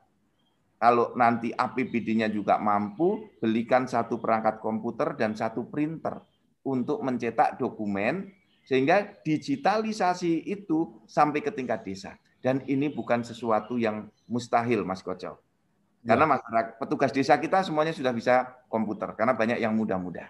[0.84, 6.20] kalau nanti APBD-nya juga mampu, belikan satu perangkat komputer dan satu printer
[6.60, 8.28] untuk mencetak dokumen
[8.68, 12.20] sehingga digitalisasi itu sampai ke tingkat desa.
[12.36, 15.40] Dan ini bukan sesuatu yang mustahil, Mas Koco.
[16.04, 16.32] Karena ya.
[16.36, 20.28] masyarakat, petugas desa kita semuanya sudah bisa komputer, karena banyak yang muda-muda.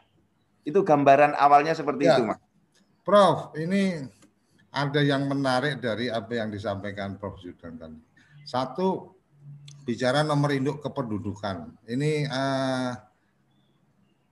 [0.63, 2.15] Itu gambaran awalnya seperti ya.
[2.15, 2.39] itu, Mas.
[3.03, 4.07] Prof, ini
[4.71, 7.43] ada yang menarik dari apa yang disampaikan Prof.
[7.43, 7.99] Zudan tadi.
[8.47, 9.14] Satu,
[9.85, 11.85] bicara nomor induk kependudukan.
[11.85, 12.93] Ini uh,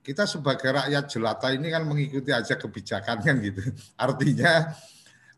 [0.03, 3.61] kita sebagai rakyat jelata ini kan mengikuti aja kebijakan kan gitu.
[3.95, 4.73] Artinya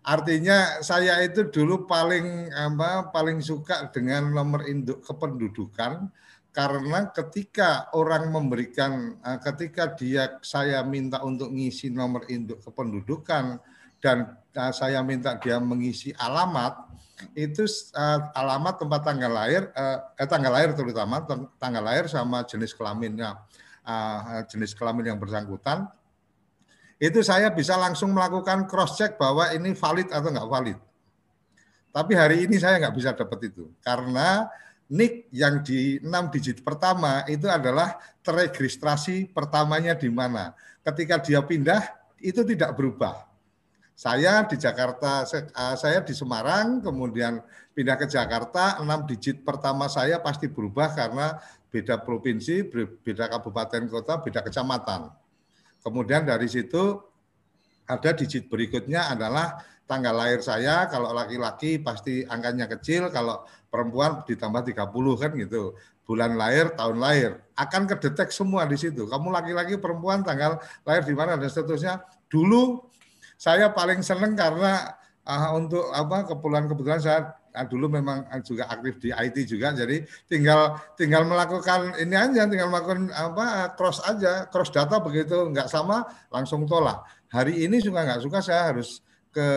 [0.05, 6.13] Artinya saya itu dulu paling apa paling suka dengan nomor induk kependudukan
[6.53, 13.57] karena ketika orang memberikan eh, ketika dia saya minta untuk ngisi nomor induk kependudukan
[13.97, 16.85] dan eh, saya minta dia mengisi alamat
[17.35, 17.63] itu
[17.95, 21.23] eh, alamat tempat tanggal lahir eh, tanggal lahir terutama
[21.59, 23.39] tanggal lahir sama jenis kelaminnya
[24.49, 25.85] jenis kelamin yang bersangkutan
[26.95, 30.79] itu saya bisa langsung melakukan cross check bahwa ini valid atau nggak valid.
[31.91, 34.47] Tapi hari ini saya nggak bisa dapat itu karena
[34.87, 40.55] NIK yang di enam digit pertama itu adalah terregistrasi pertamanya di mana.
[40.83, 41.83] Ketika dia pindah
[42.19, 43.27] itu tidak berubah.
[43.95, 47.39] Saya di Jakarta, eh, saya di Semarang, kemudian
[47.71, 51.39] pindah ke Jakarta, enam digit pertama saya pasti berubah karena
[51.71, 52.67] beda provinsi,
[52.99, 55.15] beda kabupaten kota, beda kecamatan.
[55.79, 56.99] Kemudian dari situ
[57.87, 64.75] ada digit berikutnya adalah tanggal lahir saya, kalau laki-laki pasti angkanya kecil, kalau perempuan ditambah
[64.75, 65.71] 30 kan gitu.
[66.05, 67.31] Bulan lahir, tahun lahir.
[67.57, 69.07] Akan kedetek semua di situ.
[69.09, 72.03] Kamu laki-laki, perempuan, tanggal lahir di mana dan seterusnya.
[72.29, 72.91] Dulu
[73.35, 74.95] saya paling seneng karena
[75.27, 77.19] uh, untuk apa keperluan kebetulan saya
[77.55, 79.71] Nah, dulu memang juga aktif di IT juga.
[79.71, 85.47] Jadi tinggal tinggal melakukan ini aja tinggal melakukan apa cross aja cross data begitu.
[85.47, 87.07] Nggak sama langsung tolak.
[87.31, 88.99] Hari ini juga nggak suka saya harus
[89.31, 89.47] ke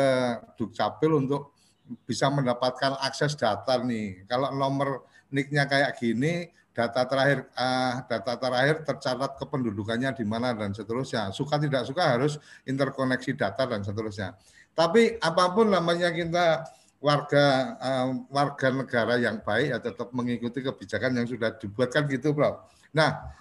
[0.55, 1.59] dukcapil untuk
[2.07, 4.23] bisa mendapatkan akses data nih.
[4.31, 5.03] Kalau nomor
[5.35, 6.47] nicknya kayak gini
[6.79, 12.39] data terakhir uh, data terakhir tercatat kependudukannya di mana dan seterusnya suka tidak suka harus
[12.63, 14.39] interkoneksi data dan seterusnya
[14.79, 16.63] tapi apa pun namanya kita
[16.99, 22.59] warga uh, warga negara yang baik ya tetap mengikuti kebijakan yang sudah dibuatkan gitu, Bro.
[22.95, 23.39] Nah,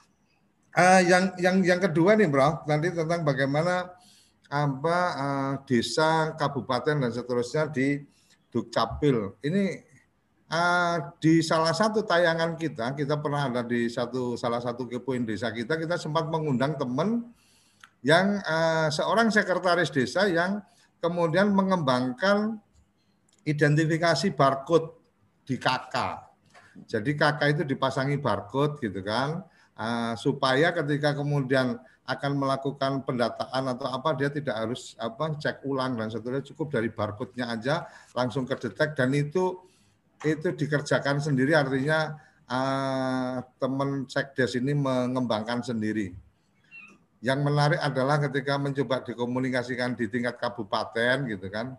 [0.77, 3.97] uh, yang yang yang kedua nih, Bro, nanti tentang bagaimana
[4.47, 8.01] apa uh, desa, kabupaten dan seterusnya di
[8.47, 9.37] Dukcapil.
[9.43, 9.86] Ini
[10.51, 15.51] uh, di salah satu tayangan kita, kita pernah ada di satu salah satu kepoin desa
[15.51, 17.27] kita, kita sempat mengundang teman
[18.03, 20.63] yang uh, seorang sekretaris desa yang
[21.03, 22.57] kemudian mengembangkan
[23.47, 24.95] identifikasi barcode
[25.47, 25.95] di KK.
[26.85, 29.41] Jadi KK itu dipasangi barcode gitu kan,
[29.79, 35.99] uh, supaya ketika kemudian akan melakukan pendataan atau apa dia tidak harus apa cek ulang
[35.99, 37.83] dan seterusnya cukup dari barcode-nya aja
[38.15, 39.59] langsung kedetek dan itu
[40.25, 42.17] itu dikerjakan sendiri artinya
[42.49, 46.15] uh, teman sekdes ini mengembangkan sendiri.
[47.21, 51.73] Yang menarik adalah ketika mencoba dikomunikasikan di tingkat kabupaten gitu kan,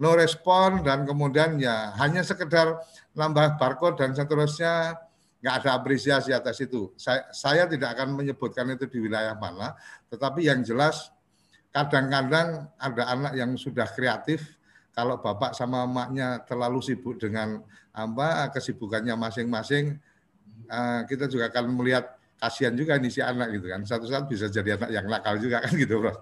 [0.00, 2.80] no respon dan kemudian ya hanya sekedar
[3.12, 4.96] nambah barcode dan seterusnya
[5.44, 6.88] nggak ada apresiasi atas itu.
[6.96, 9.76] Saya, saya tidak akan menyebutkan itu di wilayah mana,
[10.08, 11.12] tetapi yang jelas
[11.74, 14.56] kadang-kadang ada anak yang sudah kreatif
[14.92, 19.96] kalau bapak sama emaknya terlalu sibuk dengan apa kesibukannya masing-masing,
[20.68, 22.12] eh, kita juga akan melihat
[22.42, 23.86] kasihan juga nih si anak gitu kan.
[23.86, 26.12] Satu saat bisa jadi anak yang nakal juga kan gitu, Bro.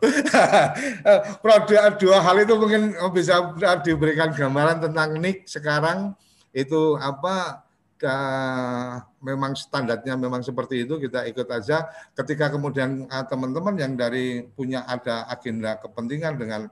[1.43, 1.57] Bro,
[1.97, 6.13] dua, hal itu mungkin bisa diberikan gambaran tentang Nick sekarang
[6.53, 7.65] itu apa
[8.03, 14.45] uh, memang standarnya memang seperti itu kita ikut aja ketika kemudian uh, teman-teman yang dari
[14.51, 16.67] punya ada agenda kepentingan dengan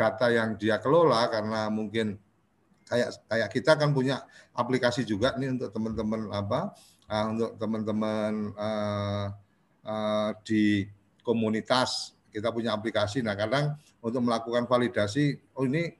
[0.00, 2.16] data yang dia kelola karena mungkin
[2.88, 4.24] kayak kayak kita kan punya
[4.56, 6.72] aplikasi juga nih untuk teman-teman apa
[7.12, 9.26] uh, untuk teman-teman uh,
[9.84, 10.88] uh, di
[11.20, 13.20] komunitas kita punya aplikasi.
[13.20, 15.92] Nah kadang untuk melakukan validasi, oh ini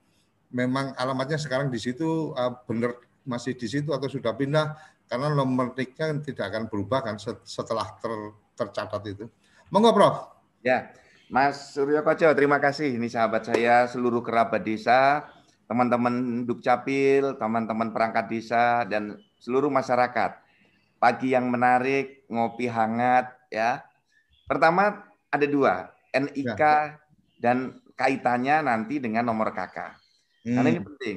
[0.55, 2.97] memang alamatnya sekarang di situ uh, benar
[3.27, 4.75] masih di situ atau sudah pindah
[5.11, 8.11] karena nomor niknya tidak akan berubah kan setelah ter,
[8.55, 9.27] tercatat itu.
[9.71, 10.17] Monggo Prof.
[10.63, 10.93] Ya,
[11.31, 12.99] Mas Suryo Koco, terima kasih.
[12.99, 15.31] Ini sahabat saya, seluruh kerabat desa,
[15.71, 20.43] teman-teman Dukcapil, teman-teman perangkat desa, dan seluruh masyarakat
[20.99, 23.79] pagi yang menarik, ngopi hangat ya.
[24.51, 26.99] Pertama ada dua, NIK ya.
[27.39, 29.79] dan kaitannya nanti dengan nomor KK.
[30.51, 30.55] Hmm.
[30.59, 31.17] Karena ini penting.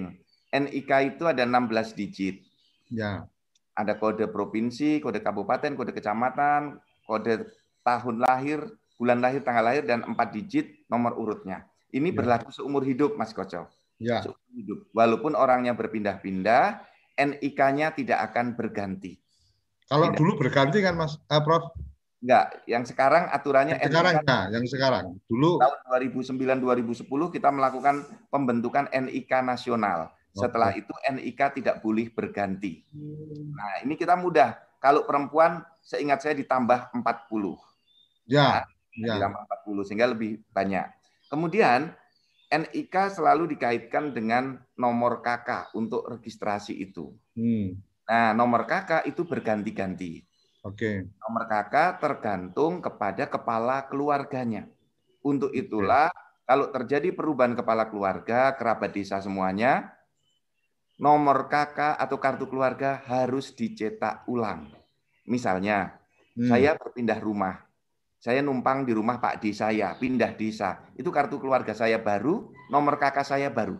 [0.54, 2.46] NIK itu ada 16 digit.
[2.94, 3.26] Ya.
[3.74, 6.78] Ada kode provinsi, kode kabupaten, kode kecamatan,
[7.10, 7.50] kode
[7.82, 8.70] tahun lahir,
[9.04, 11.68] bulan lahir, tanggal lahir, dan empat digit nomor urutnya.
[11.92, 12.16] Ini Ya.
[12.16, 13.68] berlaku seumur hidup, Mas Koco.
[14.00, 14.24] Ya.
[14.24, 14.80] Seumur hidup.
[14.96, 16.80] Walaupun orangnya berpindah-pindah,
[17.20, 19.20] NIK-nya tidak akan berganti.
[19.92, 20.18] Kalau Tidak.
[20.18, 21.76] dulu berganti kan Mas eh, Prof?
[22.24, 25.06] Enggak, yang sekarang aturannya Sekarang NIK nah, yang sekarang.
[25.28, 25.78] Dulu tahun
[26.08, 30.08] 2009-2010 kita melakukan pembentukan NIK nasional.
[30.34, 32.82] Setelah itu NIK tidak boleh berganti.
[33.54, 34.56] Nah, ini kita mudah.
[34.82, 37.60] Kalau perempuan seingat saya ditambah 40.
[38.24, 38.64] ya,
[38.98, 39.18] ya.
[39.18, 40.86] Ditambah 40 sehingga lebih banyak.
[41.30, 41.94] Kemudian
[42.54, 47.10] NIK selalu dikaitkan dengan nomor KK untuk registrasi itu.
[47.34, 47.82] Hmm.
[48.06, 50.22] Nah, nomor KK itu berganti-ganti.
[50.62, 51.10] Oke.
[51.18, 54.70] Nomor KK tergantung kepada kepala keluarganya.
[55.26, 56.14] Untuk itulah
[56.44, 59.96] kalau terjadi perubahan kepala keluarga, kerabat desa semuanya,
[61.00, 64.70] nomor KK atau kartu keluarga harus dicetak ulang.
[65.26, 65.98] Misalnya,
[66.36, 66.50] Hmm.
[66.50, 67.62] saya berpindah rumah.
[68.24, 70.80] Saya numpang di rumah Pak D saya, pindah desa.
[70.96, 73.76] Itu kartu keluarga saya baru, nomor KK saya baru.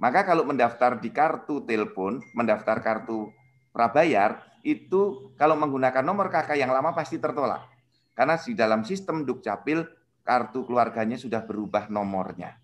[0.00, 3.28] Maka kalau mendaftar di kartu telepon, mendaftar kartu
[3.76, 7.68] prabayar, itu kalau menggunakan nomor KK yang lama pasti tertolak.
[8.16, 9.84] Karena di dalam sistem Dukcapil,
[10.24, 12.56] kartu keluarganya sudah berubah nomornya.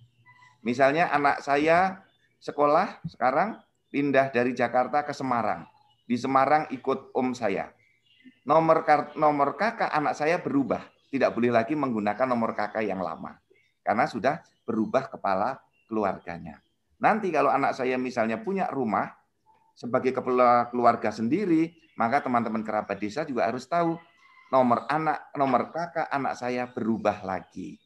[0.65, 2.09] Misalnya anak saya
[2.41, 3.61] sekolah sekarang
[3.93, 5.69] pindah dari Jakarta ke Semarang.
[6.09, 7.69] Di Semarang ikut om saya.
[8.49, 8.81] Nomor
[9.21, 10.92] nomor kakak anak saya berubah.
[11.13, 13.37] Tidak boleh lagi menggunakan nomor kakak yang lama.
[13.85, 16.57] Karena sudah berubah kepala keluarganya.
[17.05, 19.13] Nanti kalau anak saya misalnya punya rumah
[19.77, 24.01] sebagai kepala keluarga sendiri, maka teman-teman kerabat desa juga harus tahu
[24.49, 27.77] nomor anak, nomor kakak anak saya berubah lagi.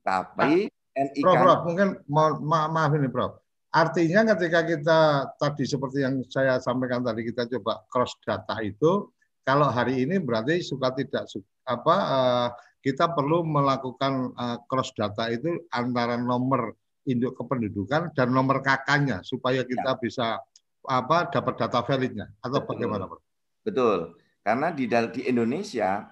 [0.00, 3.40] Tapi NIK Prof, Prof, mungkin mohon ma maaf ini Prof.
[3.70, 5.00] Artinya ketika kita
[5.38, 9.06] tadi seperti yang saya sampaikan tadi kita coba cross data itu,
[9.50, 12.48] kalau hari ini berarti suka tidak su- apa eh,
[12.86, 19.66] kita perlu melakukan eh, cross data itu antara nomor induk kependudukan dan nomor kakaknya supaya
[19.66, 20.38] kita bisa
[20.86, 22.70] apa dapat data validnya atau Betul.
[22.70, 23.22] bagaimana Prof?
[23.66, 23.98] Betul.
[24.40, 26.06] Karena di di Indonesia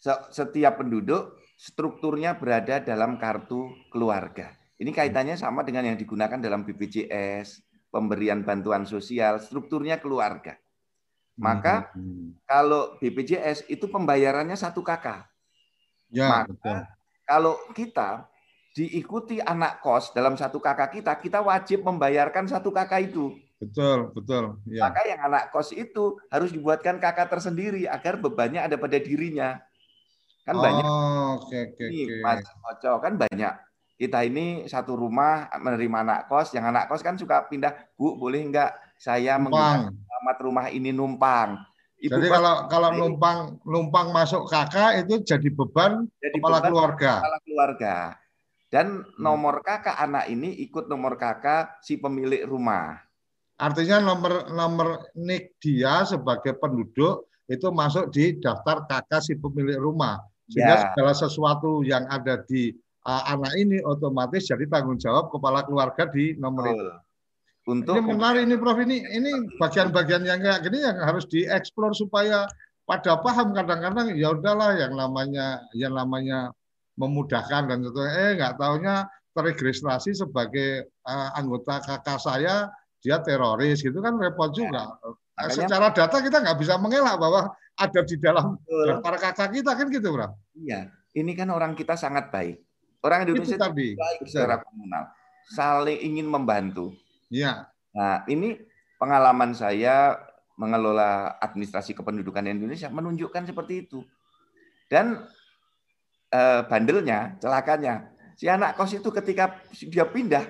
[0.00, 4.56] se- setiap penduduk strukturnya berada dalam kartu keluarga.
[4.80, 7.62] Ini kaitannya sama dengan yang digunakan dalam BPJS,
[7.94, 10.58] pemberian bantuan sosial, strukturnya keluarga.
[11.34, 12.36] Maka Hmm.
[12.44, 15.28] kalau BPJS itu pembayarannya satu kakak.
[16.12, 16.78] ya maka- betul.
[17.24, 18.28] Kalau kita
[18.70, 23.32] diikuti anak kos dalam satu kakak kita, kita wajib membayarkan satu kakak itu.
[23.56, 24.60] Betul, betul.
[24.68, 24.84] Ya.
[24.84, 29.56] Maka yang anak kos itu harus dibuatkan kakak tersendiri agar bebannya ada pada dirinya.
[30.42, 32.16] Kan banyak Oh, oke oke nih, oke.
[32.20, 33.54] Mas Oco, kan banyak.
[33.96, 38.42] Kita ini satu rumah menerima anak kos, yang anak kos kan suka pindah, Bu, boleh
[38.50, 41.58] nggak saya menggunakan alamat rumah ini numpang?
[41.98, 47.12] Ibu Jadi kalau kalau numpang numpang masuk kakak itu jadi beban jadi kepala beban keluarga.
[47.18, 47.94] kepala keluarga.
[48.72, 49.20] Dan Hmm.
[49.20, 53.02] nomor kakak anak ini ikut nomor kakak si pemilik rumah.
[53.58, 60.22] Artinya nomor nomor nik dia sebagai penduduk itu masuk di daftar kakak si pemilik rumah.
[60.50, 60.82] Sehingga Ya.
[60.90, 66.34] segala sesuatu yang ada di uh, anak ini otomatis jadi tanggung jawab kepala keluarga di
[66.34, 66.86] nomor itu.
[67.62, 72.50] Untuk Ini menarik ini Prof ini ini bagian-bagian yang kayak gini yang harus dieksplor supaya
[72.82, 76.50] pada paham kadang-kadang ya udahlah yang namanya yang namanya
[76.98, 82.66] memudahkan dan itu eh nggak taunya terregistrasi sebagai eh, anggota kakak saya
[82.98, 84.98] dia teroris gitu kan repot juga.
[85.06, 89.72] Eh, Makanya- Secara data kita nggak bisa mengelak bahwa ada di dalam daftar kakak kita
[89.74, 90.28] kan gitu, Bro.
[90.54, 92.60] Iya, ini kan orang kita sangat baik.
[93.00, 93.88] Orang Indonesia Itu tadi.
[93.96, 95.08] baik secara komunal,
[95.50, 96.94] saling ingin membantu.
[97.32, 97.72] Iya.
[97.96, 98.60] Nah, ini
[99.00, 100.20] pengalaman saya
[100.60, 104.04] mengelola administrasi kependudukan Indonesia menunjukkan seperti itu.
[104.92, 105.24] Dan
[106.28, 109.56] eh, bandelnya, celakanya, si anak kos itu ketika
[109.88, 110.44] dia pindah,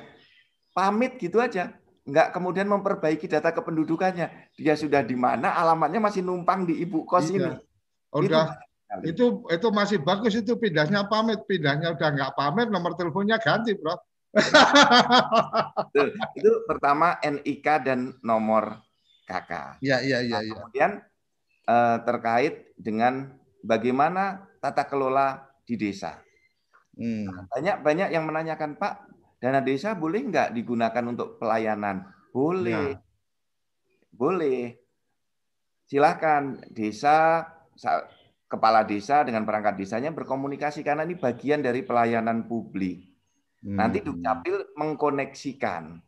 [0.74, 1.78] pamit gitu aja.
[2.02, 4.50] Nggak kemudian memperbaiki data kependudukannya.
[4.58, 7.38] Dia sudah di mana, alamatnya masih numpang di ibu kos Iya.
[7.38, 7.52] ini.
[8.12, 8.58] Udah
[9.00, 13.72] Itu itu itu masih bagus itu pindahnya pamit, pindahnya udah nggak pamit, nomor teleponnya ganti,
[13.72, 13.96] Bro.
[14.32, 16.08] Betul.
[16.36, 18.80] Itu pertama NIK dan nomor
[19.28, 19.78] KK.
[19.84, 20.52] Iya, iya, iya, Nah, iya.
[20.56, 20.90] Kemudian
[21.62, 23.30] eh, terkait dengan
[23.62, 26.18] bagaimana tata kelola di desa.
[26.98, 27.48] Hmm.
[27.48, 28.92] Banyak banyak yang menanyakan Pak,
[29.38, 32.04] dana desa boleh nggak digunakan untuk pelayanan?
[32.32, 33.00] Boleh, Ya.
[34.12, 34.76] boleh.
[35.86, 37.44] Silakan desa
[37.76, 38.08] sa-
[38.48, 43.11] kepala desa dengan perangkat desanya berkomunikasi karena ini bagian dari pelayanan publik.
[43.62, 43.78] Hmm.
[43.78, 46.02] Nanti Dukcapil mengkoneksikan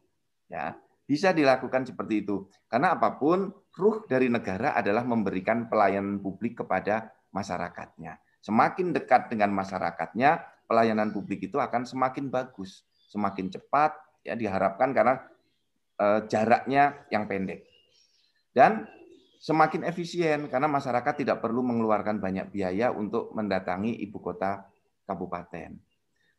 [0.50, 0.74] ya.
[1.04, 2.48] Bisa dilakukan seperti itu.
[2.66, 8.16] Karena apa pun ruh dari negara adalah memberikan pelayanan publik kepada masyarakatnya.
[8.40, 15.20] Semakin dekat dengan masyarakatnya, pelayanan publik itu akan semakin bagus, semakin cepat ya diharapkan karena
[16.00, 17.68] eh, jaraknya yang pendek.
[18.56, 18.88] Dan
[19.44, 24.64] semakin efisien karena masyarakat tidak perlu mengeluarkan banyak biaya untuk mendatangi ibu kota
[25.04, 25.76] kabupaten.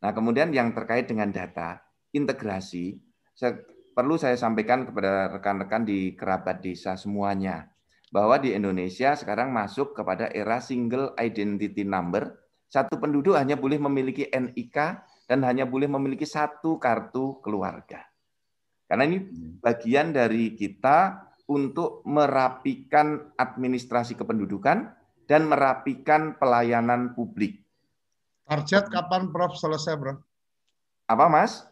[0.04, 1.80] Nah, kemudian yang terkait dengan data,
[2.12, 3.00] integrasi,
[3.36, 3.60] saya,
[3.96, 7.72] perlu saya sampaikan kepada rekan-rekan di kerabat desa semuanya,
[8.16, 12.38] bahwa di Indonesia sekarang masuk kepada era single identity number,
[12.72, 14.78] satu penduduk hanya boleh memiliki NIK
[15.26, 18.06] dan hanya boleh memiliki satu kartu keluarga.
[18.86, 19.18] Karena ini
[19.60, 24.78] bagian dari kita untuk merapikan administrasi kependudukan
[25.26, 27.65] dan merapikan pelayanan publik.
[28.46, 30.22] Target kapan Prof selesai, Bro?
[31.10, 31.66] Apa, Mas?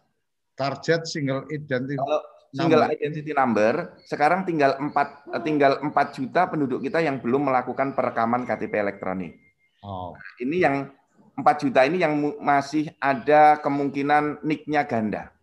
[0.58, 1.98] Target single identity.
[1.98, 2.22] Kalau
[2.54, 8.46] single identity number sekarang tinggal 4 tinggal 4 juta penduduk kita yang belum melakukan perekaman
[8.46, 9.38] KTP elektronik.
[9.82, 10.14] Oh.
[10.38, 10.76] Ini yang
[11.38, 15.34] 4 juta ini yang masih ada kemungkinan nicknya ganda.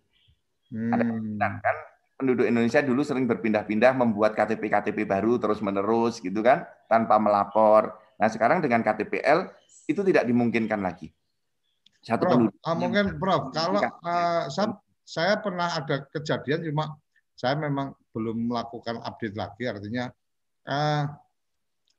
[0.70, 0.94] Hmm.
[0.94, 1.76] Ada kemungkinan kan
[2.20, 7.96] penduduk Indonesia dulu sering berpindah-pindah membuat KTP-KTP baru terus-menerus gitu kan tanpa melapor.
[8.20, 9.48] Nah, sekarang dengan KTPL
[9.88, 11.08] itu tidak dimungkinkan lagi.
[12.00, 12.54] Satu Prof, penduduk.
[12.64, 14.68] Uh, mungkin Prof, kalau uh, saya,
[15.04, 16.96] saya pernah ada kejadian cuma
[17.36, 20.12] saya memang belum melakukan update lagi artinya
[20.68, 21.04] uh,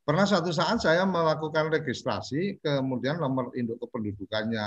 [0.02, 4.66] pernah suatu saat saya melakukan registrasi kemudian nomor induk kependudukannya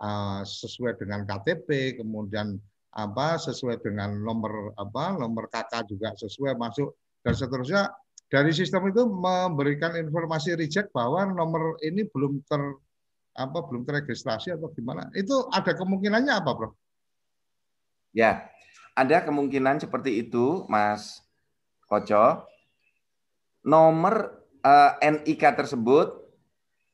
[0.00, 2.56] uh, sesuai dengan KTP kemudian
[2.94, 6.94] apa sesuai dengan nomor apa nomor KK juga sesuai masuk
[7.26, 7.82] dan seterusnya
[8.30, 12.62] dari sistem itu memberikan informasi reject bahwa nomor ini belum ter
[13.34, 16.70] apa belum terregistrasi atau gimana itu ada kemungkinannya apa bro?
[18.14, 18.46] Ya
[18.94, 21.18] ada kemungkinan seperti itu Mas
[21.90, 22.46] Koco
[23.66, 26.22] nomor eh, NIK tersebut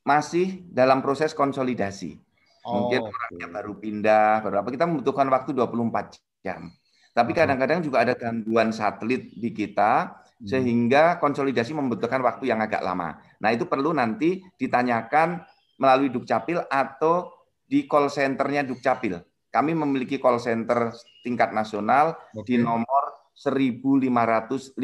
[0.00, 2.16] masih dalam proses konsolidasi
[2.60, 6.68] Mungkin oh, orangnya baru pindah, baru apa kita membutuhkan waktu 24 jam.
[7.10, 10.46] Tapi kadang-kadang juga ada gangguan satelit di kita hmm.
[10.46, 13.16] sehingga konsolidasi membutuhkan waktu yang agak lama.
[13.40, 15.40] Nah, itu perlu nanti ditanyakan
[15.80, 17.32] melalui Dukcapil atau
[17.64, 19.16] di call centernya Dukcapil.
[19.50, 22.54] Kami memiliki call center tingkat nasional okay.
[22.54, 24.76] di nomor 15537.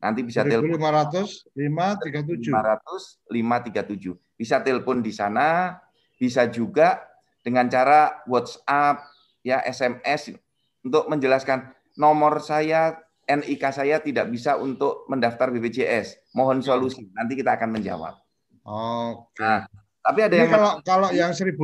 [0.00, 2.50] Nanti bisa telepon 500 537.
[2.50, 4.16] 500 537.
[4.34, 5.78] Bisa telepon di sana
[6.18, 7.04] bisa juga
[7.44, 9.04] dengan cara WhatsApp,
[9.44, 10.32] ya SMS
[10.80, 11.68] untuk menjelaskan
[12.00, 16.32] nomor saya NIK saya tidak bisa untuk mendaftar BPJS.
[16.36, 17.08] Mohon solusi.
[17.12, 18.23] Nanti kita akan menjawab.
[18.64, 19.44] Oke.
[19.44, 19.68] Nah,
[20.04, 21.56] tapi ada yang kalau kalau yang 1.500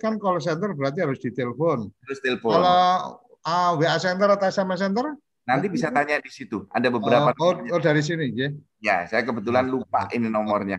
[0.00, 1.92] kan call center berarti harus ditelepon.
[1.92, 2.56] Harus telepon.
[2.56, 2.80] Kalau
[3.44, 5.16] uh, ah, WA center atau SMS center?
[5.46, 6.66] Nanti bisa tanya di situ.
[6.74, 7.30] Ada beberapa.
[7.38, 8.50] Oh, oh, oh dari sini, ya.
[8.82, 10.74] Ya, saya kebetulan lupa ini nomornya.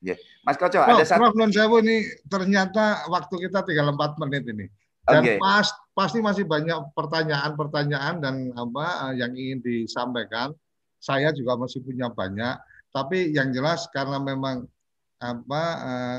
[0.00, 0.16] Ya.
[0.46, 1.20] Mas Koco, Prof, ada satu.
[1.20, 4.70] Prof non sewu ini ternyata waktu kita tinggal empat menit ini.
[5.04, 5.36] Dan okay.
[5.36, 10.56] pas, pasti masih banyak pertanyaan-pertanyaan dan apa yang ingin disampaikan.
[11.02, 12.56] Saya juga masih punya banyak.
[12.88, 14.64] Tapi yang jelas karena memang
[15.18, 16.18] apa eh,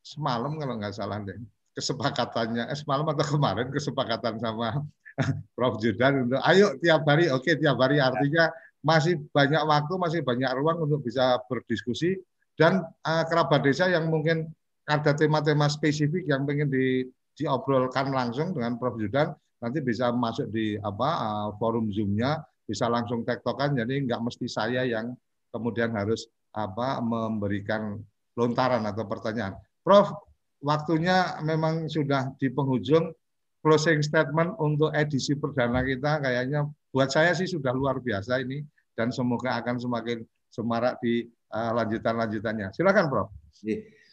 [0.00, 1.36] semalam kalau nggak salah deh
[1.78, 4.82] kesepakatannya eh, semalam atau kemarin kesepakatan sama
[5.54, 5.82] Prof.
[5.82, 7.98] Judan untuk ayo tiap hari oke okay, tiap hari.
[7.98, 8.50] Artinya
[8.82, 12.18] masih banyak waktu masih banyak ruang untuk bisa berdiskusi.
[12.58, 14.50] Dan uh, kerabat desa yang mungkin
[14.90, 17.06] ada tema-tema spesifik yang ingin di,
[17.38, 18.98] diobrolkan langsung dengan Prof.
[18.98, 23.74] Yudan nanti bisa masuk di apa uh, forum Zoom-nya bisa langsung tektokan.
[23.78, 25.14] Jadi nggak mesti saya yang
[25.50, 27.98] kemudian harus apa memberikan
[28.38, 29.58] lontaran atau pertanyaan.
[29.82, 30.14] Prof,
[30.62, 33.10] waktunya memang sudah di penghujung
[33.58, 38.62] closing statement untuk edisi perdana kita kayaknya buat saya sih sudah luar biasa ini
[38.94, 42.70] dan semoga akan semakin semarak di uh, lanjutan-lanjutannya.
[42.70, 43.28] Silakan, Prof.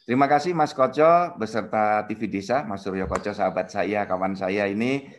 [0.06, 5.10] Terima kasih Mas Koco beserta TV Desa, Mas Suryo Koco, sahabat saya, kawan saya ini.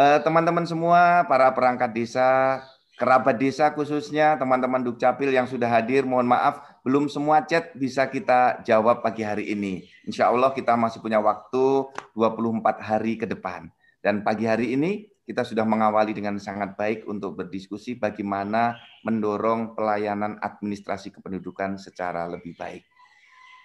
[0.00, 2.60] Eh, teman-teman semua, para perangkat desa,
[2.96, 8.64] kerabat desa khususnya, teman-teman Dukcapil yang sudah hadir, mohon maaf, belum semua chat bisa kita
[8.64, 9.84] jawab pagi hari ini.
[10.08, 13.68] Insya Allah kita masih punya waktu 24 hari ke depan.
[14.00, 20.40] Dan pagi hari ini kita sudah mengawali dengan sangat baik untuk berdiskusi bagaimana mendorong pelayanan
[20.40, 22.82] administrasi kependudukan secara lebih baik.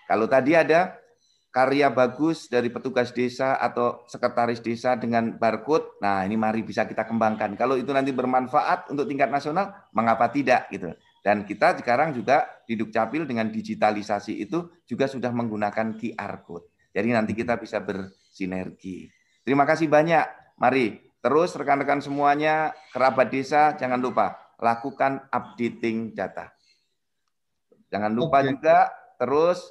[0.06, 0.94] Kalau tadi ada
[1.56, 7.08] karya bagus dari petugas desa atau sekretaris desa dengan barcode, nah ini mari bisa kita
[7.08, 7.56] kembangkan.
[7.56, 10.92] Kalau itu nanti bermanfaat untuk tingkat nasional, mengapa tidak gitu.
[11.26, 16.70] Dan kita sekarang juga di Dukcapil dengan digitalisasi itu juga sudah menggunakan QR code.
[16.94, 19.10] Jadi nanti kita bisa bersinergi.
[19.42, 20.22] Terima kasih banyak.
[20.62, 26.54] Mari terus rekan-rekan semuanya, kerabat desa, jangan lupa lakukan updating data.
[27.90, 28.54] Jangan lupa okay.
[28.54, 28.78] juga
[29.18, 29.66] terus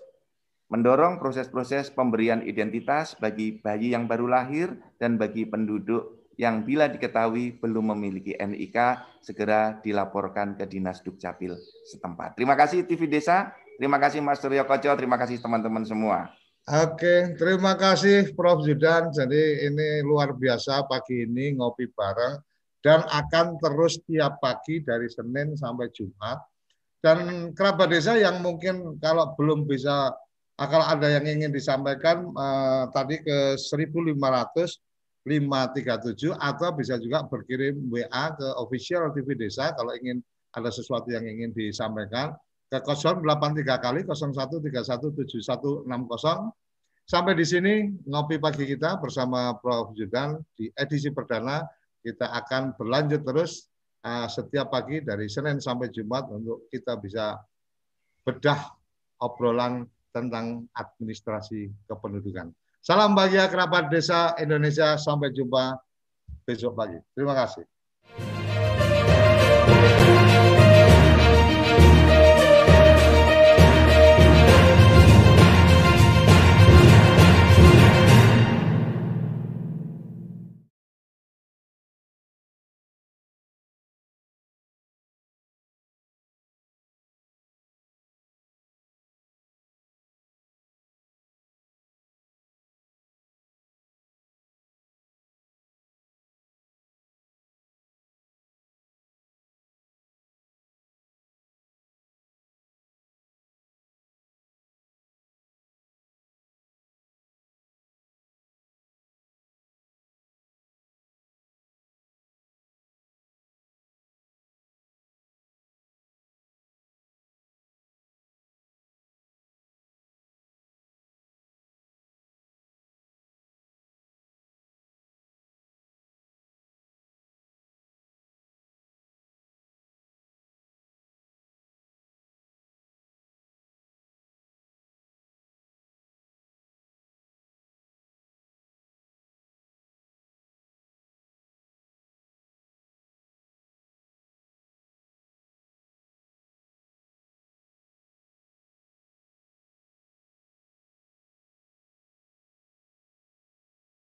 [0.75, 7.59] mendorong proses-proses pemberian identitas bagi bayi yang baru lahir dan bagi penduduk yang bila diketahui
[7.59, 8.79] belum memiliki NIK
[9.23, 11.55] segera dilaporkan ke Dinas Dukcapil
[11.87, 12.35] setempat.
[12.35, 16.31] Terima kasih TV Desa, terima kasih Mas Suryo Koco, terima kasih teman-teman semua.
[16.65, 18.65] Oke, terima kasih Prof.
[18.65, 19.13] Zudan.
[19.13, 22.41] Jadi ini luar biasa pagi ini ngopi bareng
[22.81, 26.41] dan akan terus tiap pagi dari Senin sampai Jumat.
[27.05, 30.09] Dan kerabat desa yang mungkin kalau belum bisa,
[30.57, 34.17] kalau ada yang ingin disampaikan eh, tadi ke 1500
[35.25, 40.21] 537 atau bisa juga berkirim WA ke official TV Desa kalau ingin
[40.53, 42.37] ada sesuatu yang ingin disampaikan
[42.69, 43.25] ke 083
[43.81, 45.89] kali 01317160.
[47.05, 49.93] Sampai di sini ngopi pagi kita bersama Prof.
[49.93, 51.61] Judan di edisi perdana
[52.01, 53.69] kita akan berlanjut terus
[54.05, 57.37] uh, setiap pagi dari Senin sampai Jumat untuk kita bisa
[58.25, 58.73] bedah
[59.21, 62.49] obrolan tentang administrasi kependudukan.
[62.85, 65.01] Salam bahagia kerabat desa Indonesia.
[65.01, 65.73] Sampai jumpa
[66.45, 67.01] besok pagi.
[67.17, 67.65] Terima kasih.